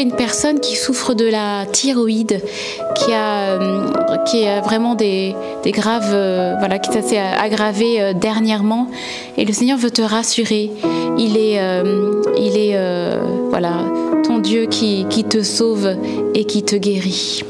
une 0.01 0.11
personne 0.11 0.59
qui 0.59 0.75
souffre 0.75 1.13
de 1.13 1.25
la 1.25 1.65
thyroïde, 1.65 2.41
qui 2.95 3.13
a, 3.13 3.53
euh, 3.53 4.61
vraiment 4.63 4.95
des, 4.95 5.35
graves, 5.67 6.11
euh, 6.13 6.55
voilà, 6.59 6.79
qui 6.79 6.91
s'est 6.91 7.17
aggravé 7.17 8.01
euh, 8.01 8.13
dernièrement. 8.13 8.87
Et 9.37 9.45
le 9.45 9.53
Seigneur 9.53 9.77
veut 9.77 9.91
te 9.91 10.01
rassurer. 10.01 10.71
Il 11.17 11.37
est, 11.37 11.59
il 12.37 12.57
est 12.57 12.77
voilà, 13.49 13.85
ton 14.23 14.37
Dieu 14.39 14.65
qui, 14.65 15.05
te 15.27 15.41
sauve 15.41 15.95
et 16.35 16.45
qui 16.45 16.63
te 16.63 16.75
guérit. 16.75 17.43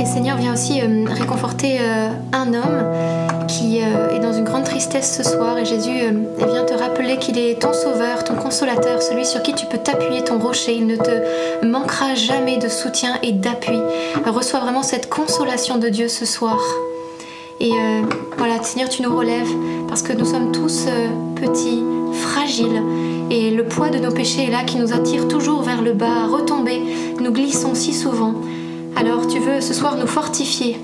Et 0.00 0.06
Seigneur 0.06 0.36
vient 0.36 0.54
aussi 0.54 0.80
réconforter 0.80 1.78
un 2.32 2.54
homme 2.54 2.89
ce 4.98 5.22
soir 5.22 5.56
et 5.56 5.64
Jésus 5.64 6.02
euh, 6.02 6.46
vient 6.46 6.64
te 6.64 6.74
rappeler 6.74 7.16
qu'il 7.16 7.38
est 7.38 7.62
ton 7.62 7.72
sauveur, 7.72 8.24
ton 8.24 8.34
consolateur, 8.34 9.00
celui 9.00 9.24
sur 9.24 9.40
qui 9.42 9.54
tu 9.54 9.64
peux 9.66 9.78
t'appuyer, 9.78 10.24
ton 10.24 10.38
rocher. 10.38 10.74
Il 10.74 10.86
ne 10.86 10.96
te 10.96 11.64
manquera 11.64 12.14
jamais 12.14 12.58
de 12.58 12.68
soutien 12.68 13.14
et 13.22 13.32
d'appui. 13.32 13.78
Reçois 14.26 14.58
vraiment 14.58 14.82
cette 14.82 15.08
consolation 15.08 15.78
de 15.78 15.88
Dieu 15.88 16.08
ce 16.08 16.26
soir. 16.26 16.58
Et 17.60 17.70
euh, 17.72 18.02
voilà, 18.36 18.62
Seigneur, 18.62 18.88
tu 18.88 19.02
nous 19.02 19.16
relèves 19.16 19.52
parce 19.88 20.02
que 20.02 20.12
nous 20.12 20.26
sommes 20.26 20.50
tous 20.50 20.86
petits, 21.36 21.82
fragiles. 22.12 22.82
Et 23.30 23.50
le 23.50 23.64
poids 23.64 23.90
de 23.90 23.98
nos 23.98 24.10
péchés 24.10 24.46
est 24.46 24.50
là 24.50 24.64
qui 24.64 24.76
nous 24.76 24.92
attire 24.92 25.28
toujours 25.28 25.62
vers 25.62 25.82
le 25.82 25.92
bas, 25.92 26.24
à 26.24 26.26
retomber. 26.26 26.80
Nous 27.20 27.32
glissons 27.32 27.74
si 27.74 27.94
souvent. 27.94 28.34
Alors 28.96 29.28
tu 29.28 29.38
veux 29.38 29.60
ce 29.60 29.72
soir 29.72 29.96
nous 29.96 30.08
fortifier 30.08 30.78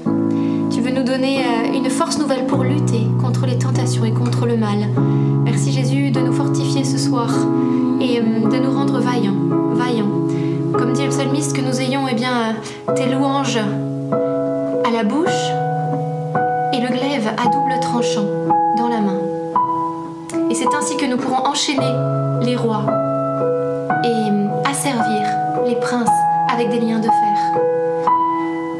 nous 0.96 1.02
donner 1.02 1.40
euh, 1.40 1.74
une 1.74 1.90
force 1.90 2.18
nouvelle 2.18 2.46
pour 2.46 2.64
lutter 2.64 3.06
contre 3.20 3.44
les 3.44 3.58
tentations 3.58 4.06
et 4.06 4.12
contre 4.12 4.46
le 4.46 4.56
mal. 4.56 4.78
Merci 5.44 5.70
Jésus 5.70 6.10
de 6.10 6.20
nous 6.20 6.32
fortifier 6.32 6.84
ce 6.84 6.96
soir 6.96 7.28
et 8.00 8.18
euh, 8.18 8.48
de 8.48 8.56
nous 8.56 8.70
rendre 8.70 8.98
vaillants, 9.00 9.36
vaillants. 9.74 10.08
Comme 10.72 10.94
dit 10.94 11.04
le 11.04 11.10
psalmiste, 11.10 11.54
que 11.54 11.60
nous 11.60 11.82
ayons 11.82 12.08
eh 12.10 12.14
bien, 12.14 12.56
tes 12.94 13.12
louanges 13.12 13.58
à 13.58 14.90
la 14.90 15.04
bouche 15.04 15.28
et 16.72 16.80
le 16.80 16.88
glaive 16.88 17.28
à 17.28 17.44
double 17.44 17.78
tranchant 17.82 18.26
dans 18.78 18.88
la 18.88 19.00
main. 19.00 19.20
Et 20.50 20.54
c'est 20.54 20.74
ainsi 20.74 20.96
que 20.96 21.04
nous 21.04 21.18
pourrons 21.18 21.46
enchaîner 21.46 21.92
les 22.40 22.56
rois 22.56 22.86
et 24.02 24.30
euh, 24.30 24.48
asservir 24.64 25.26
les 25.66 25.76
princes 25.76 26.08
avec 26.50 26.70
des 26.70 26.80
liens 26.80 27.00
de 27.00 27.08
fer. 27.08 27.60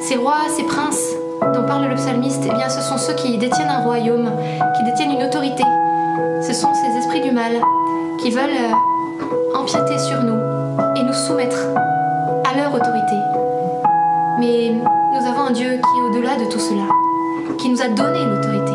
Ces 0.01 0.17
rois, 0.17 0.47
ces 0.57 0.63
princes 0.63 1.15
dont 1.41 1.63
parle 1.67 1.87
le 1.87 1.95
psalmiste, 1.95 2.43
eh 2.45 2.55
bien, 2.55 2.69
ce 2.69 2.81
sont 2.81 2.99
ceux 2.99 3.15
qui 3.15 3.39
détiennent 3.39 3.69
un 3.69 3.83
royaume, 3.83 4.31
qui 4.77 4.85
détiennent 4.85 5.13
une 5.13 5.27
autorité. 5.27 5.63
Ce 6.43 6.53
sont 6.53 6.73
ces 6.75 6.99
esprits 6.99 7.21
du 7.21 7.31
mal 7.31 7.53
qui 8.23 8.31
veulent 8.31 8.51
euh, 8.51 9.57
empiéter 9.59 9.99
sur 9.99 10.23
nous 10.23 10.39
et 10.97 11.03
nous 11.03 11.13
soumettre 11.13 11.59
à 12.45 12.57
leur 12.57 12.75
autorité. 12.75 13.17
Mais 14.39 14.71
nous 14.71 15.27
avons 15.27 15.49
un 15.49 15.53
Dieu 15.53 15.69
qui 15.69 15.99
est 15.99 16.03
au-delà 16.03 16.37
de 16.37 16.51
tout 16.51 16.61
cela, 16.61 16.85
qui 17.59 17.69
nous 17.69 17.81
a 17.81 17.89
donné 17.89 18.25
l'autorité. 18.25 18.73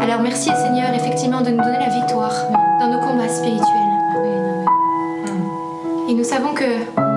Alors 0.00 0.20
merci 0.22 0.50
Seigneur 0.56 0.92
effectivement 0.94 1.40
de 1.40 1.50
nous 1.50 1.62
donner 1.62 1.78
la 1.78 1.88
victoire 1.88 2.34
dans 2.80 2.88
nos 2.88 3.00
combats 3.00 3.28
spirituels. 3.28 3.66
Et 6.08 6.14
nous 6.14 6.24
savons 6.24 6.54
que 6.54 7.11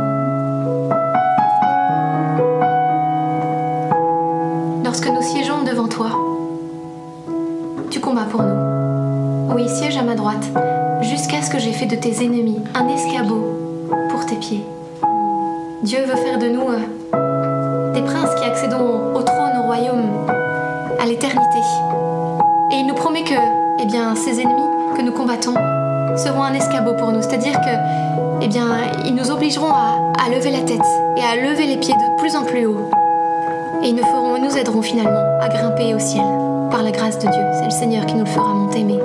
siège 9.70 9.98
à 9.98 10.04
ma 10.04 10.16
droite, 10.16 10.46
jusqu'à 11.02 11.42
ce 11.42 11.50
que 11.50 11.60
j'ai 11.60 11.72
fait 11.72 11.86
de 11.86 11.96
tes 11.96 12.24
ennemis 12.24 12.60
un 12.74 12.88
escabeau 12.88 13.44
pour 14.10 14.26
tes 14.26 14.36
pieds. 14.36 14.66
Dieu 15.84 16.00
veut 16.06 16.16
faire 16.16 16.40
de 16.40 16.48
nous 16.48 16.68
euh, 16.70 17.94
des 17.94 18.02
princes 18.02 18.34
qui 18.36 18.46
accédons 18.46 19.14
au 19.14 19.22
trône, 19.22 19.58
au 19.60 19.64
royaume, 19.64 20.10
à 21.00 21.06
l'éternité. 21.06 21.60
Et 22.72 22.76
il 22.76 22.88
nous 22.88 22.96
promet 22.96 23.24
que, 23.24 23.36
eh 23.82 23.86
bien, 23.86 24.16
ces 24.16 24.42
ennemis 24.42 24.98
que 24.98 25.02
nous 25.02 25.12
combattons 25.12 25.54
seront 26.18 26.44
un 26.44 26.54
escabeau 26.54 26.94
pour 26.94 27.12
nous, 27.12 27.22
c'est-à-dire 27.22 27.60
que, 27.62 28.42
eh 28.42 28.48
bien, 28.48 28.68
ils 29.06 29.14
nous 29.14 29.32
obligeront 29.32 29.72
à, 29.72 30.00
à 30.26 30.30
lever 30.30 30.52
la 30.52 30.62
tête 30.62 30.82
et 31.18 31.22
à 31.22 31.36
lever 31.36 31.68
les 31.68 31.78
pieds 31.78 31.94
de 31.94 32.18
plus 32.18 32.36
en 32.36 32.44
plus 32.44 32.66
haut. 32.66 32.90
Et 33.84 33.90
ils 33.90 33.96
nous, 33.96 34.04
feront, 34.04 34.40
nous 34.42 34.58
aideront 34.58 34.82
finalement 34.82 35.40
à 35.42 35.50
grimper 35.50 35.94
au 35.94 36.00
ciel 36.00 36.24
par 36.72 36.82
la 36.82 36.92
grâce 36.92 37.18
de 37.20 37.28
Dieu. 37.28 37.42
C'est 37.60 37.66
le 37.66 37.72
Seigneur 37.72 38.06
qui 38.06 38.16
nous 38.16 38.26
le 38.26 38.30
fera 38.30 38.54
monter. 38.54 38.84
Mais 38.84 39.00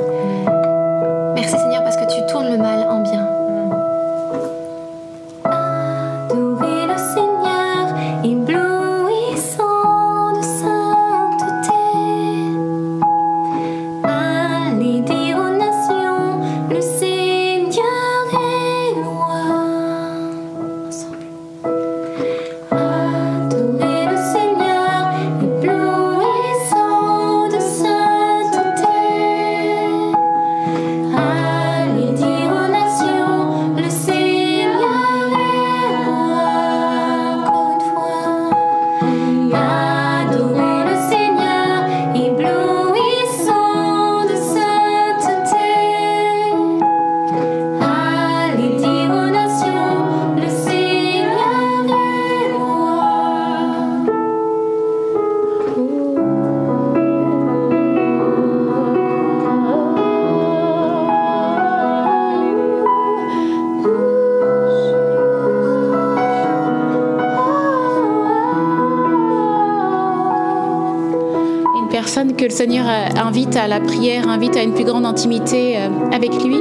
le 72.51 72.57
Seigneur 72.57 72.85
euh, 72.89 73.07
invite 73.25 73.55
à 73.55 73.69
la 73.69 73.79
prière, 73.79 74.29
invite 74.29 74.57
à 74.57 74.63
une 74.65 74.75
plus 74.75 74.83
grande 74.83 75.07
intimité 75.07 75.77
euh, 75.77 75.89
avec 76.13 76.33
lui. 76.43 76.61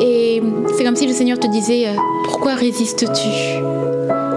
Et 0.00 0.40
c'est 0.76 0.84
comme 0.84 0.94
si 0.94 1.08
le 1.08 1.12
Seigneur 1.12 1.40
te 1.40 1.48
disait, 1.48 1.88
euh, 1.88 1.94
pourquoi 2.22 2.54
résistes-tu? 2.54 3.60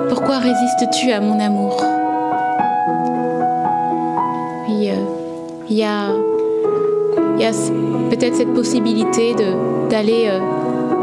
Pourquoi 0.09 0.39
résistes-tu 0.39 1.11
à 1.11 1.21
mon 1.21 1.39
amour? 1.39 1.83
Il 5.69 5.75
y 5.75 5.83
a, 5.83 6.07
peut-être 8.09 8.35
cette 8.35 8.53
possibilité 8.55 9.35
d'aller 9.91 10.29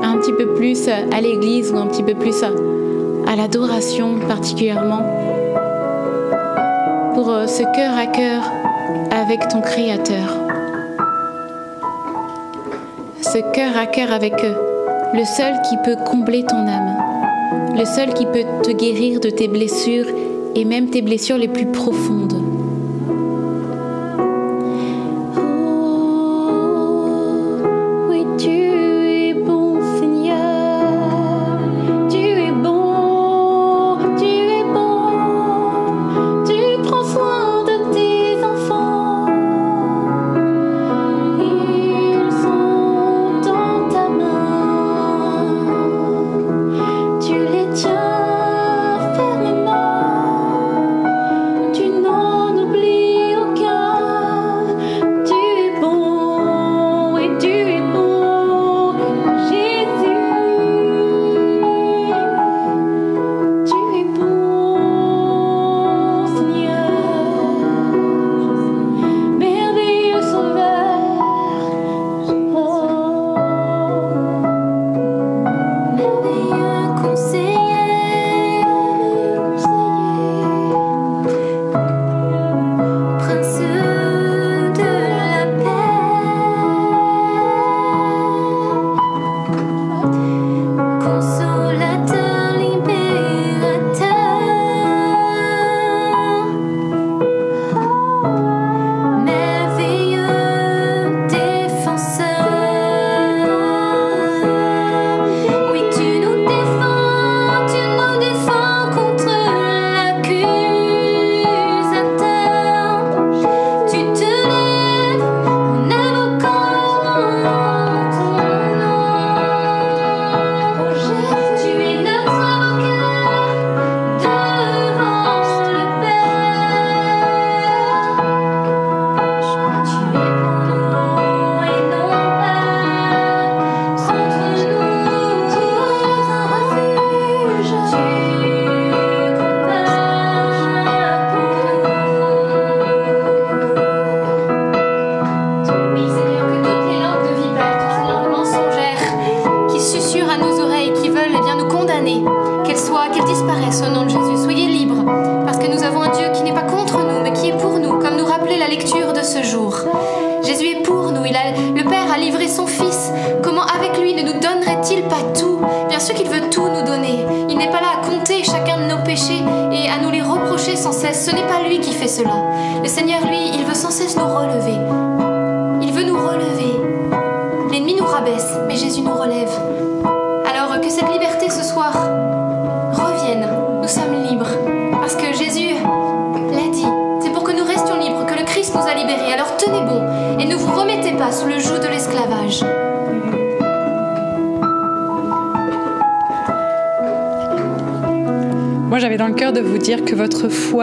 un 0.02 0.16
petit 0.16 0.32
peu 0.32 0.54
plus 0.54 0.88
à 0.88 1.20
l'église 1.20 1.70
ou 1.70 1.76
un 1.76 1.86
petit 1.86 2.02
peu 2.02 2.14
plus 2.14 2.42
à, 2.42 2.48
à 3.30 3.36
l'adoration 3.36 4.18
particulièrement. 4.26 5.02
Pour 7.14 7.26
ce 7.46 7.62
cœur 7.76 7.96
à 7.96 8.06
cœur 8.06 8.42
avec 9.25 9.49
ton 9.49 9.62
Créateur. 9.62 10.39
Ce 13.22 13.39
cœur 13.55 13.77
à 13.77 13.87
cœur 13.87 14.12
avec 14.12 14.35
euh, 14.45 14.55
le 15.14 15.25
seul 15.25 15.55
qui 15.62 15.77
peut 15.79 15.97
combler 16.05 16.45
ton 16.45 16.66
âme, 16.66 16.97
le 17.75 17.85
seul 17.87 18.12
qui 18.12 18.27
peut 18.27 18.45
te 18.62 18.70
guérir 18.70 19.20
de 19.20 19.31
tes 19.31 19.49
blessures 19.49 20.07
et 20.55 20.64
même 20.66 20.91
tes 20.91 21.01
blessures 21.01 21.39
les 21.39 21.49
plus 21.49 21.66
profondes. 21.66 22.53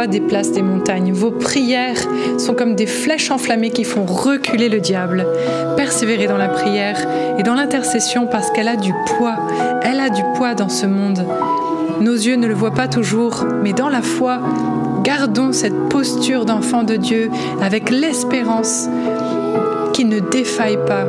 Foi 0.01 0.07
déplace 0.07 0.51
des 0.51 0.63
montagnes. 0.63 1.13
Vos 1.13 1.29
prières 1.29 2.07
sont 2.39 2.55
comme 2.55 2.73
des 2.73 2.87
flèches 2.87 3.29
enflammées 3.29 3.69
qui 3.69 3.83
font 3.83 4.03
reculer 4.03 4.67
le 4.67 4.79
diable. 4.79 5.27
Persévérez 5.77 6.25
dans 6.25 6.37
la 6.37 6.47
prière 6.47 6.97
et 7.37 7.43
dans 7.43 7.53
l'intercession 7.53 8.25
parce 8.25 8.49
qu'elle 8.49 8.67
a 8.67 8.77
du 8.77 8.93
poids. 9.05 9.37
Elle 9.83 9.99
a 9.99 10.09
du 10.09 10.23
poids 10.35 10.55
dans 10.55 10.69
ce 10.69 10.87
monde. 10.87 11.23
Nos 11.99 12.15
yeux 12.15 12.35
ne 12.35 12.47
le 12.47 12.55
voient 12.55 12.73
pas 12.73 12.87
toujours, 12.87 13.45
mais 13.61 13.73
dans 13.73 13.89
la 13.89 14.01
foi, 14.01 14.39
gardons 15.03 15.51
cette 15.51 15.89
posture 15.89 16.45
d'enfant 16.45 16.81
de 16.81 16.95
Dieu 16.95 17.29
avec 17.61 17.91
l'espérance 17.91 18.87
qui 19.93 20.05
ne 20.05 20.19
défaille 20.19 20.79
pas. 20.87 21.05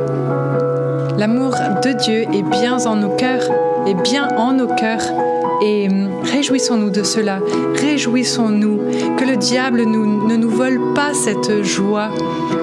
L'amour 1.17 1.55
de 1.83 1.93
Dieu 1.93 2.27
est 2.31 2.43
bien 2.43 2.77
en 2.85 2.97
nos 2.97 3.15
cœurs, 3.15 3.49
est 3.87 3.99
bien 4.03 4.27
en 4.37 4.53
nos 4.53 4.67
cœurs. 4.67 5.22
Et 5.65 5.87
hum, 5.87 6.09
réjouissons-nous 6.23 6.89
de 6.89 7.03
cela. 7.03 7.39
Réjouissons-nous 7.75 8.77
que 9.17 9.23
le 9.23 9.37
diable 9.37 9.85
ne 9.85 10.35
nous 10.35 10.49
vole 10.49 10.93
pas 10.93 11.13
cette 11.13 11.63
joie. 11.63 12.09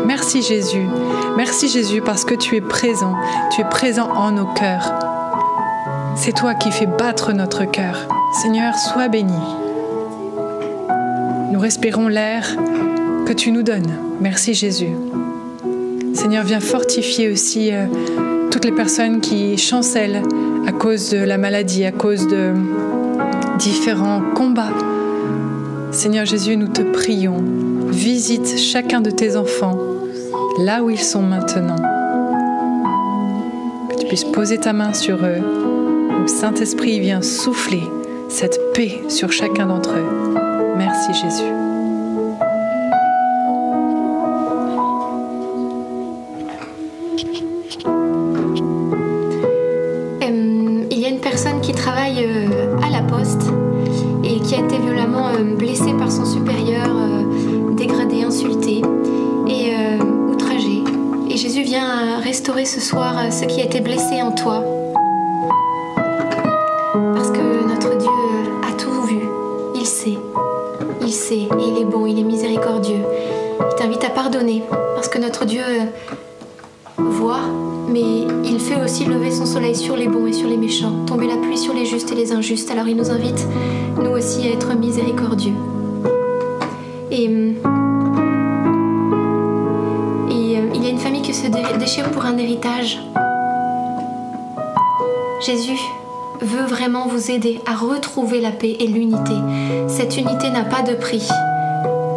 Merci 0.07 0.43
Jésus. 0.43 0.87
Merci 1.37 1.69
Jésus 1.69 2.03
parce 2.03 2.27
que 2.27 2.35
tu 2.35 2.57
es 2.57 2.61
présent. 2.61 3.15
Tu 3.53 3.63
es 3.63 3.65
présent 3.65 4.11
en 4.11 4.33
nos 4.33 4.53
cœurs. 4.53 4.93
C'est 6.15 6.35
toi 6.35 6.55
qui 6.55 6.71
fais 6.71 6.87
battre 6.87 7.33
notre 7.33 7.65
cœur. 7.65 8.07
Seigneur, 8.43 8.75
sois 8.75 9.09
béni. 9.09 9.33
Nous 11.51 11.59
respirons 11.59 12.09
l'air 12.09 12.47
que 13.27 13.33
tu 13.33 13.51
nous 13.51 13.63
donnes. 13.63 13.97
Merci 14.21 14.53
Jésus. 14.53 14.95
Seigneur, 16.13 16.45
viens 16.45 16.61
fortifier 16.61 17.31
aussi 17.31 17.73
euh, 17.73 17.87
toutes 18.51 18.67
les 18.67 18.73
personnes 18.73 19.21
qui 19.21 19.57
chancellent 19.57 20.23
cause 20.81 21.11
de 21.11 21.19
la 21.19 21.37
maladie, 21.37 21.85
à 21.85 21.93
cause 21.93 22.27
de 22.27 22.55
différents 23.59 24.23
combats. 24.35 24.73
Seigneur 25.93 26.25
Jésus, 26.25 26.57
nous 26.57 26.69
te 26.69 26.81
prions. 26.81 27.45
Visite 27.91 28.57
chacun 28.57 29.03
de 29.03 29.11
tes 29.11 29.37
enfants 29.37 29.79
là 30.65 30.83
où 30.83 30.89
ils 30.89 30.99
sont 30.99 31.21
maintenant. 31.21 31.77
Que 33.91 33.97
tu 34.01 34.07
puisses 34.07 34.25
poser 34.25 34.57
ta 34.57 34.73
main 34.73 34.95
sur 34.95 35.17
eux. 35.17 35.43
Où 36.23 36.27
Saint-Esprit 36.27 36.99
vient 36.99 37.21
souffler 37.21 37.83
cette 38.31 38.59
paix 38.73 39.03
sur 39.09 39.31
chacun 39.33 39.67
d'entre 39.67 39.97
eux. 39.99 40.39
Merci 40.79 41.13
Jésus. 41.13 41.60
Alors 82.71 82.89
il 82.89 82.97
nous 82.97 83.11
invite, 83.13 83.47
nous 83.97 84.11
aussi, 84.11 84.49
à 84.49 84.51
être 84.53 84.75
miséricordieux. 84.75 85.53
Et, 87.13 87.25
et 87.27 87.29
euh, 90.59 90.71
il 90.75 90.83
y 90.83 90.87
a 90.87 90.91
une 90.91 90.99
famille 90.99 91.23
qui 91.23 91.33
se 91.33 91.47
dé- 91.47 91.63
déchire 91.79 92.11
pour 92.11 92.25
un 92.25 92.37
héritage. 92.39 92.99
Jésus 95.47 95.79
veut 96.41 96.65
vraiment 96.67 97.07
vous 97.07 97.31
aider 97.31 97.61
à 97.67 97.77
retrouver 97.77 98.41
la 98.41 98.51
paix 98.51 98.77
et 98.81 98.87
l'unité. 98.89 99.35
Cette 99.87 100.17
unité 100.17 100.51
n'a 100.51 100.65
pas 100.65 100.83
de 100.83 100.95
prix. 100.95 101.29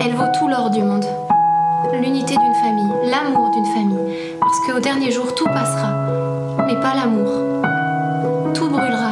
Elle 0.02 0.14
vaut 0.16 0.32
tout 0.40 0.48
l'or 0.48 0.72
du 0.72 0.82
monde. 0.82 1.06
L'unité 2.02 2.36
d'une 2.36 2.56
famille, 2.56 2.92
l'amour 3.12 3.52
d'une 3.52 3.66
famille. 3.66 4.16
Parce 4.40 4.60
qu'au 4.66 4.80
dernier 4.80 5.12
jour, 5.12 5.36
tout 5.36 5.46
passera, 5.46 5.92
mais 6.66 6.76
pas 6.82 6.96
l'amour. 6.96 7.30
Tout 8.56 8.68
brûlera, 8.70 9.03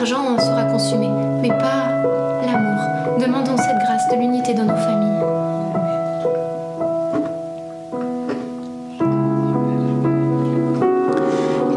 l'argent 0.00 0.38
sera 0.38 0.62
consumé, 0.64 1.08
mais 1.42 1.48
pas 1.48 2.02
l'amour. 2.46 3.18
Demandons 3.20 3.58
cette 3.58 3.76
grâce 3.84 4.08
de 4.10 4.16
l'unité 4.16 4.54
dans 4.54 4.62
nos 4.62 4.74
familles. 4.74 5.20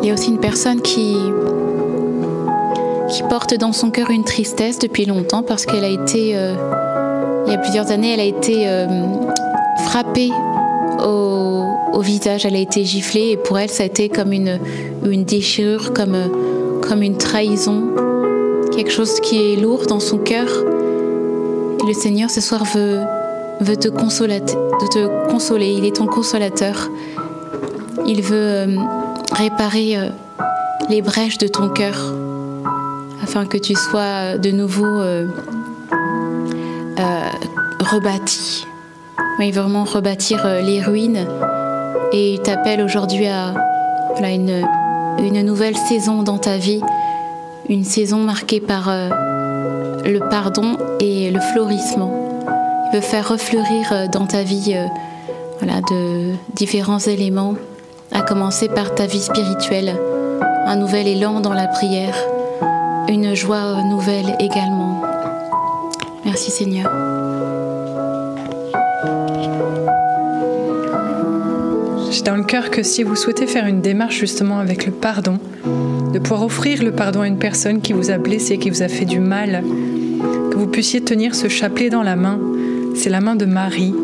Il 0.02 0.08
y 0.08 0.12
a 0.12 0.14
aussi 0.14 0.30
une 0.30 0.40
personne 0.40 0.82
qui, 0.82 1.18
qui 3.10 3.24
porte 3.24 3.56
dans 3.56 3.74
son 3.74 3.92
cœur 3.92 4.10
une 4.10 4.24
tristesse 4.24 4.80
depuis 4.80 5.04
longtemps 5.04 5.44
parce 5.44 5.66
qu'elle 5.66 5.84
a 5.84 5.90
été, 5.90 6.32
euh, 6.38 6.56
il 7.46 7.52
y 7.52 7.56
a 7.56 7.60
plusieurs 7.60 7.92
années, 7.92 8.14
elle 8.14 8.22
a 8.22 8.24
été 8.24 8.70
euh, 8.70 8.88
frappée 9.80 10.32
au, 11.06 11.66
au 11.92 12.00
visage, 12.00 12.46
elle 12.46 12.56
a 12.56 12.60
été 12.60 12.86
giflée 12.86 13.32
et 13.32 13.38
pour 13.38 13.60
elle, 13.60 13.70
ça 13.70 13.84
a 13.84 13.86
été 13.86 14.08
comme 14.08 14.32
une, 14.32 14.62
une 15.04 15.26
déchirure, 15.26 15.92
comme, 15.92 16.16
comme 16.88 17.02
une 17.02 17.18
trahison, 17.18 18.13
quelque 18.76 18.92
chose 18.92 19.20
qui 19.20 19.54
est 19.54 19.56
lourd 19.56 19.86
dans 19.86 20.00
son 20.00 20.18
cœur. 20.18 20.48
Le 21.86 21.94
Seigneur 21.94 22.30
ce 22.30 22.42
soir 22.42 22.64
veut, 22.64 23.06
te, 23.78 23.88
consoler, 23.88 25.68
il 25.68 25.86
est 25.86 25.96
ton 25.96 26.08
consolateur. 26.08 26.90
Il 28.06 28.22
veut 28.22 28.36
euh, 28.36 28.78
réparer 29.32 29.98
euh, 29.98 30.10
les 30.90 31.02
brèches 31.02 31.38
de 31.38 31.48
ton 31.48 31.70
cœur 31.70 32.14
afin 33.24 33.46
que 33.46 33.58
tu 33.58 33.74
sois 33.74 34.38
de 34.38 34.52
nouveau 34.52 34.86
euh, 34.86 35.28
euh, 37.00 37.30
rebâti. 37.80 38.68
Oui, 39.40 39.52
vraiment 39.52 39.86
rebâtir 39.86 40.46
euh, 40.46 40.62
les 40.62 40.82
ruines. 40.82 41.26
Et 42.12 42.34
il 42.34 42.42
t'appelle 42.42 42.82
aujourd'hui 42.82 43.28
à 43.28 43.54
une 44.22 45.42
nouvelle 45.44 45.76
saison 45.76 46.22
dans 46.22 46.38
ta 46.38 46.58
vie, 46.58 46.82
une 47.70 47.84
saison 47.84 48.18
marquée 48.18 48.60
par 48.60 48.90
euh, 48.90 49.10
le 50.06 50.20
pardon 50.30 50.78
et 51.00 51.32
le 51.32 51.40
florissement. 51.40 52.42
Il 52.88 52.96
veut 52.96 53.02
faire 53.02 53.28
refleurir 53.28 53.92
euh, 53.92 54.08
dans 54.08 54.26
ta 54.26 54.44
vie 54.44 54.74
euh, 54.76 54.86
voilà, 55.60 55.82
de 55.82 56.34
différents 56.56 57.00
éléments, 57.00 57.56
à 58.12 58.22
commencer 58.22 58.68
par 58.68 58.96
ta 58.96 59.06
vie 59.06 59.22
spirituelle, 59.22 59.96
un 60.66 60.76
nouvel 60.76 61.08
élan 61.08 61.40
dans 61.40 61.54
la 61.54 61.68
prière, 61.68 62.16
une 63.08 63.36
joie 63.36 63.84
nouvelle 63.84 64.36
également. 64.40 65.02
Merci 66.26 66.52
Seigneur. 66.52 67.13
J'ai 72.14 72.22
dans 72.22 72.36
le 72.36 72.44
cœur 72.44 72.70
que 72.70 72.84
si 72.84 73.02
vous 73.02 73.16
souhaitez 73.16 73.48
faire 73.48 73.66
une 73.66 73.82
démarche 73.82 74.20
justement 74.20 74.60
avec 74.60 74.86
le 74.86 74.92
pardon, 74.92 75.40
de 76.14 76.20
pouvoir 76.20 76.44
offrir 76.44 76.84
le 76.84 76.92
pardon 76.92 77.22
à 77.22 77.28
une 77.28 77.40
personne 77.40 77.82
qui 77.82 77.92
vous 77.92 78.12
a 78.12 78.20
blessé, 78.20 78.60
qui 78.60 78.70
vous 78.70 78.84
a 78.84 78.88
fait 78.88 79.06
du 79.06 79.20
mal, 79.20 79.64
que 80.52 80.56
vous 80.56 80.68
puissiez 80.68 81.02
tenir 81.02 81.34
ce 81.34 81.48
chapelet 81.48 81.90
dans 81.90 82.04
la 82.04 82.16
main, 82.16 82.40
c'est 82.94 83.10
la 83.10 83.20
main 83.20 83.36
de 83.36 83.46
Marie, 83.46 83.96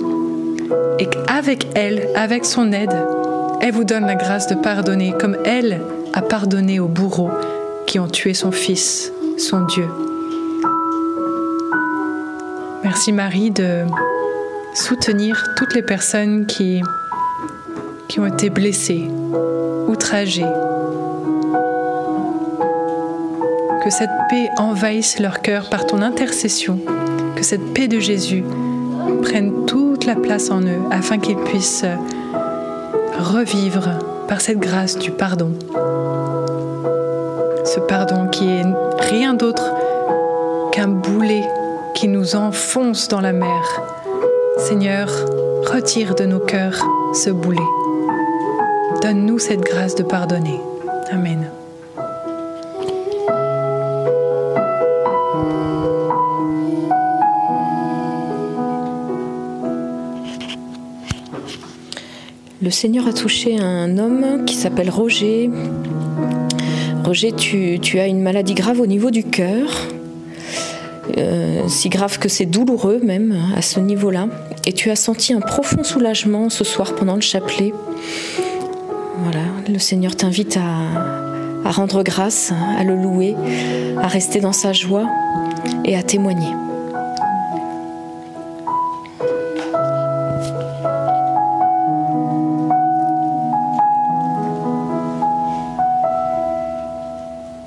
et 0.97 1.05
qu'avec 1.05 1.67
elle, 1.75 2.09
avec 2.15 2.45
son 2.45 2.71
aide, 2.71 2.97
elle 3.61 3.73
vous 3.73 3.83
donne 3.83 4.07
la 4.07 4.15
grâce 4.15 4.47
de 4.47 4.55
pardonner, 4.55 5.13
comme 5.19 5.37
elle 5.45 5.79
a 6.13 6.23
pardonné 6.23 6.79
aux 6.79 6.87
bourreaux 6.87 7.29
qui 7.85 7.99
ont 7.99 8.07
tué 8.07 8.33
son 8.33 8.51
fils, 8.51 9.13
son 9.37 9.65
Dieu. 9.65 9.85
Merci 12.83 13.11
Marie 13.11 13.51
de 13.51 13.83
soutenir 14.73 15.45
toutes 15.55 15.75
les 15.75 15.83
personnes 15.83 16.47
qui 16.47 16.81
qui 18.09 18.19
ont 18.19 18.25
été 18.25 18.49
blessés, 18.49 19.07
outragés. 19.87 20.45
Que 23.83 23.89
cette 23.91 24.09
paix 24.29 24.49
envahisse 24.57 25.19
leur 25.19 25.41
cœur 25.41 25.69
par 25.69 25.85
ton 25.85 26.01
intercession, 26.01 26.79
que 27.35 27.43
cette 27.43 27.73
paix 27.73 27.87
de 27.87 27.99
Jésus 27.99 28.43
prenne 29.21 29.65
toute 29.67 30.05
la 30.05 30.15
place 30.15 30.49
en 30.49 30.61
eux 30.63 30.81
afin 30.91 31.19
qu'ils 31.19 31.37
puissent 31.37 31.85
revivre 33.17 33.89
par 34.27 34.41
cette 34.41 34.59
grâce 34.59 34.97
du 34.97 35.11
pardon. 35.11 35.51
Ce 37.63 37.79
pardon 37.79 38.27
qui 38.27 38.49
est 38.49 38.65
rien 38.99 39.35
d'autre 39.35 39.71
qu'un 40.71 40.87
boulet 40.87 41.47
qui 41.93 42.07
nous 42.07 42.35
enfonce 42.35 43.07
dans 43.07 43.21
la 43.21 43.33
mer. 43.33 43.81
Seigneur, 44.57 45.09
retire 45.71 46.15
de 46.15 46.25
nos 46.25 46.39
cœurs 46.39 46.83
ce 47.13 47.29
boulet. 47.29 47.78
Donne-nous 49.01 49.39
cette 49.39 49.61
grâce 49.61 49.95
de 49.95 50.03
pardonner. 50.03 50.59
Amen. 51.09 51.49
Le 62.61 62.69
Seigneur 62.71 63.07
a 63.07 63.13
touché 63.13 63.57
un 63.57 63.97
homme 63.97 64.43
qui 64.45 64.53
s'appelle 64.53 64.89
Roger. 64.89 65.49
Roger, 67.05 67.31
tu, 67.31 67.99
as 67.99 68.07
une 68.07 68.21
maladie 68.21 68.53
grave 68.53 68.81
au 68.81 68.85
niveau 68.85 69.11
du 69.11 69.23
cœur. 69.23 69.87
Euh, 71.17 71.63
si 71.69 71.87
grave 71.87 72.19
que 72.19 72.27
c'est 72.27 72.45
douloureux 72.45 72.99
même 73.01 73.35
à 73.55 73.61
ce 73.61 73.79
niveau-là. 73.79 74.27
Et 74.67 74.73
tu 74.73 74.89
as 74.91 74.97
senti 74.97 75.33
un 75.33 75.39
profond 75.39 75.83
soulagement 75.83 76.49
ce 76.49 76.65
soir 76.65 76.95
pendant 76.95 77.15
le 77.15 77.21
chapelet. 77.21 77.73
Le 79.71 79.77
Seigneur 79.77 80.15
t'invite 80.15 80.57
à, 80.57 81.67
à 81.67 81.71
rendre 81.71 82.01
grâce, 82.01 82.51
à 82.77 82.83
le 82.83 82.95
louer, 82.95 83.35
à 84.01 84.07
rester 84.07 84.41
dans 84.41 84.51
sa 84.51 84.73
joie 84.73 85.07
et 85.85 85.95
à 85.95 86.01
témoigner. 86.01 86.47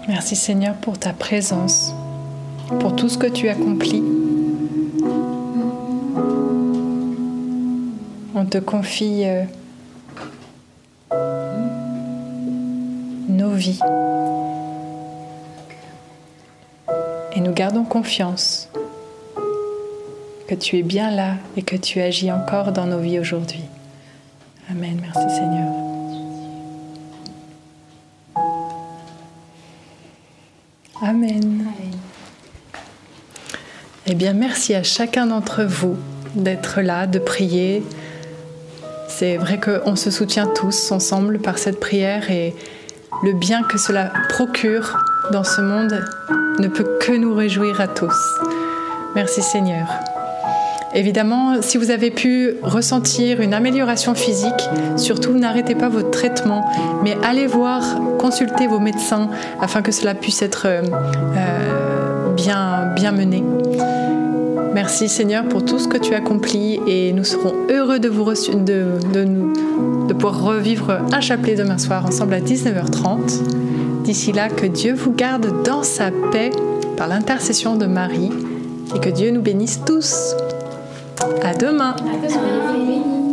Merci 0.08 0.34
Seigneur 0.34 0.74
pour 0.74 0.98
ta 0.98 1.12
présence, 1.12 1.94
pour 2.80 2.96
tout 2.96 3.08
ce 3.08 3.16
que 3.16 3.28
tu 3.28 3.48
accomplis. 3.48 4.02
On 8.34 8.44
te 8.44 8.58
confie 8.58 9.24
confiance 18.02 18.68
que 20.48 20.56
tu 20.56 20.76
es 20.76 20.82
bien 20.82 21.12
là 21.12 21.36
et 21.56 21.62
que 21.62 21.76
tu 21.76 22.00
agis 22.00 22.32
encore 22.32 22.72
dans 22.72 22.86
nos 22.86 22.98
vies 22.98 23.20
aujourd'hui. 23.20 23.62
Amen. 24.68 25.00
Merci 25.00 25.36
Seigneur. 25.36 25.72
Amen. 31.00 31.64
Eh 34.06 34.14
bien, 34.16 34.32
merci 34.32 34.74
à 34.74 34.82
chacun 34.82 35.26
d'entre 35.26 35.62
vous 35.62 35.96
d'être 36.34 36.80
là, 36.80 37.06
de 37.06 37.20
prier. 37.20 37.84
C'est 39.06 39.36
vrai 39.36 39.60
qu'on 39.60 39.94
se 39.94 40.10
soutient 40.10 40.48
tous 40.48 40.90
ensemble 40.90 41.38
par 41.38 41.56
cette 41.56 41.78
prière 41.78 42.32
et 42.32 42.52
le 43.22 43.32
bien 43.32 43.62
que 43.62 43.78
cela 43.78 44.12
procure 44.28 44.98
dans 45.30 45.44
ce 45.44 45.60
monde 45.60 46.04
ne 46.58 46.68
peut 46.68 46.98
que 47.00 47.12
nous 47.12 47.34
réjouir 47.34 47.80
à 47.80 47.88
tous. 47.88 48.40
Merci 49.14 49.42
Seigneur. 49.42 49.86
Évidemment, 50.94 51.62
si 51.62 51.78
vous 51.78 51.90
avez 51.90 52.10
pu 52.10 52.56
ressentir 52.62 53.40
une 53.40 53.54
amélioration 53.54 54.14
physique, 54.14 54.68
surtout 54.96 55.32
n'arrêtez 55.32 55.74
pas 55.74 55.88
votre 55.88 56.10
traitement, 56.10 56.70
mais 57.02 57.16
allez 57.24 57.46
voir, 57.46 57.82
consultez 58.18 58.66
vos 58.66 58.78
médecins 58.78 59.30
afin 59.60 59.80
que 59.80 59.90
cela 59.90 60.14
puisse 60.14 60.42
être 60.42 60.66
euh, 60.66 60.82
bien, 62.36 62.92
bien 62.94 63.12
mené. 63.12 63.42
Merci 64.74 65.08
Seigneur 65.08 65.44
pour 65.48 65.64
tout 65.64 65.78
ce 65.78 65.88
que 65.88 65.98
tu 65.98 66.14
accomplis 66.14 66.78
et 66.86 67.12
nous 67.12 67.24
serons 67.24 67.54
heureux 67.70 67.98
de, 67.98 68.08
vous 68.08 68.24
de, 68.24 68.98
de, 69.12 70.08
de 70.08 70.14
pouvoir 70.14 70.42
revivre 70.42 70.98
un 71.12 71.20
chapelet 71.20 71.54
demain 71.54 71.78
soir 71.78 72.04
ensemble 72.04 72.34
à 72.34 72.40
19h30. 72.40 73.71
D'ici 74.04 74.32
là, 74.32 74.48
que 74.48 74.66
Dieu 74.66 74.94
vous 74.94 75.12
garde 75.12 75.62
dans 75.62 75.82
sa 75.82 76.10
paix 76.32 76.50
par 76.96 77.06
l'intercession 77.06 77.76
de 77.76 77.86
Marie 77.86 78.30
et 78.94 78.98
que 78.98 79.08
Dieu 79.10 79.30
nous 79.30 79.42
bénisse 79.42 79.80
tous. 79.86 80.34
À 81.42 81.54
demain. 81.54 81.94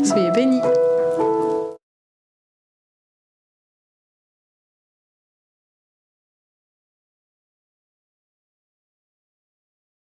Soyez 0.03 0.31
bénis. 0.31 0.61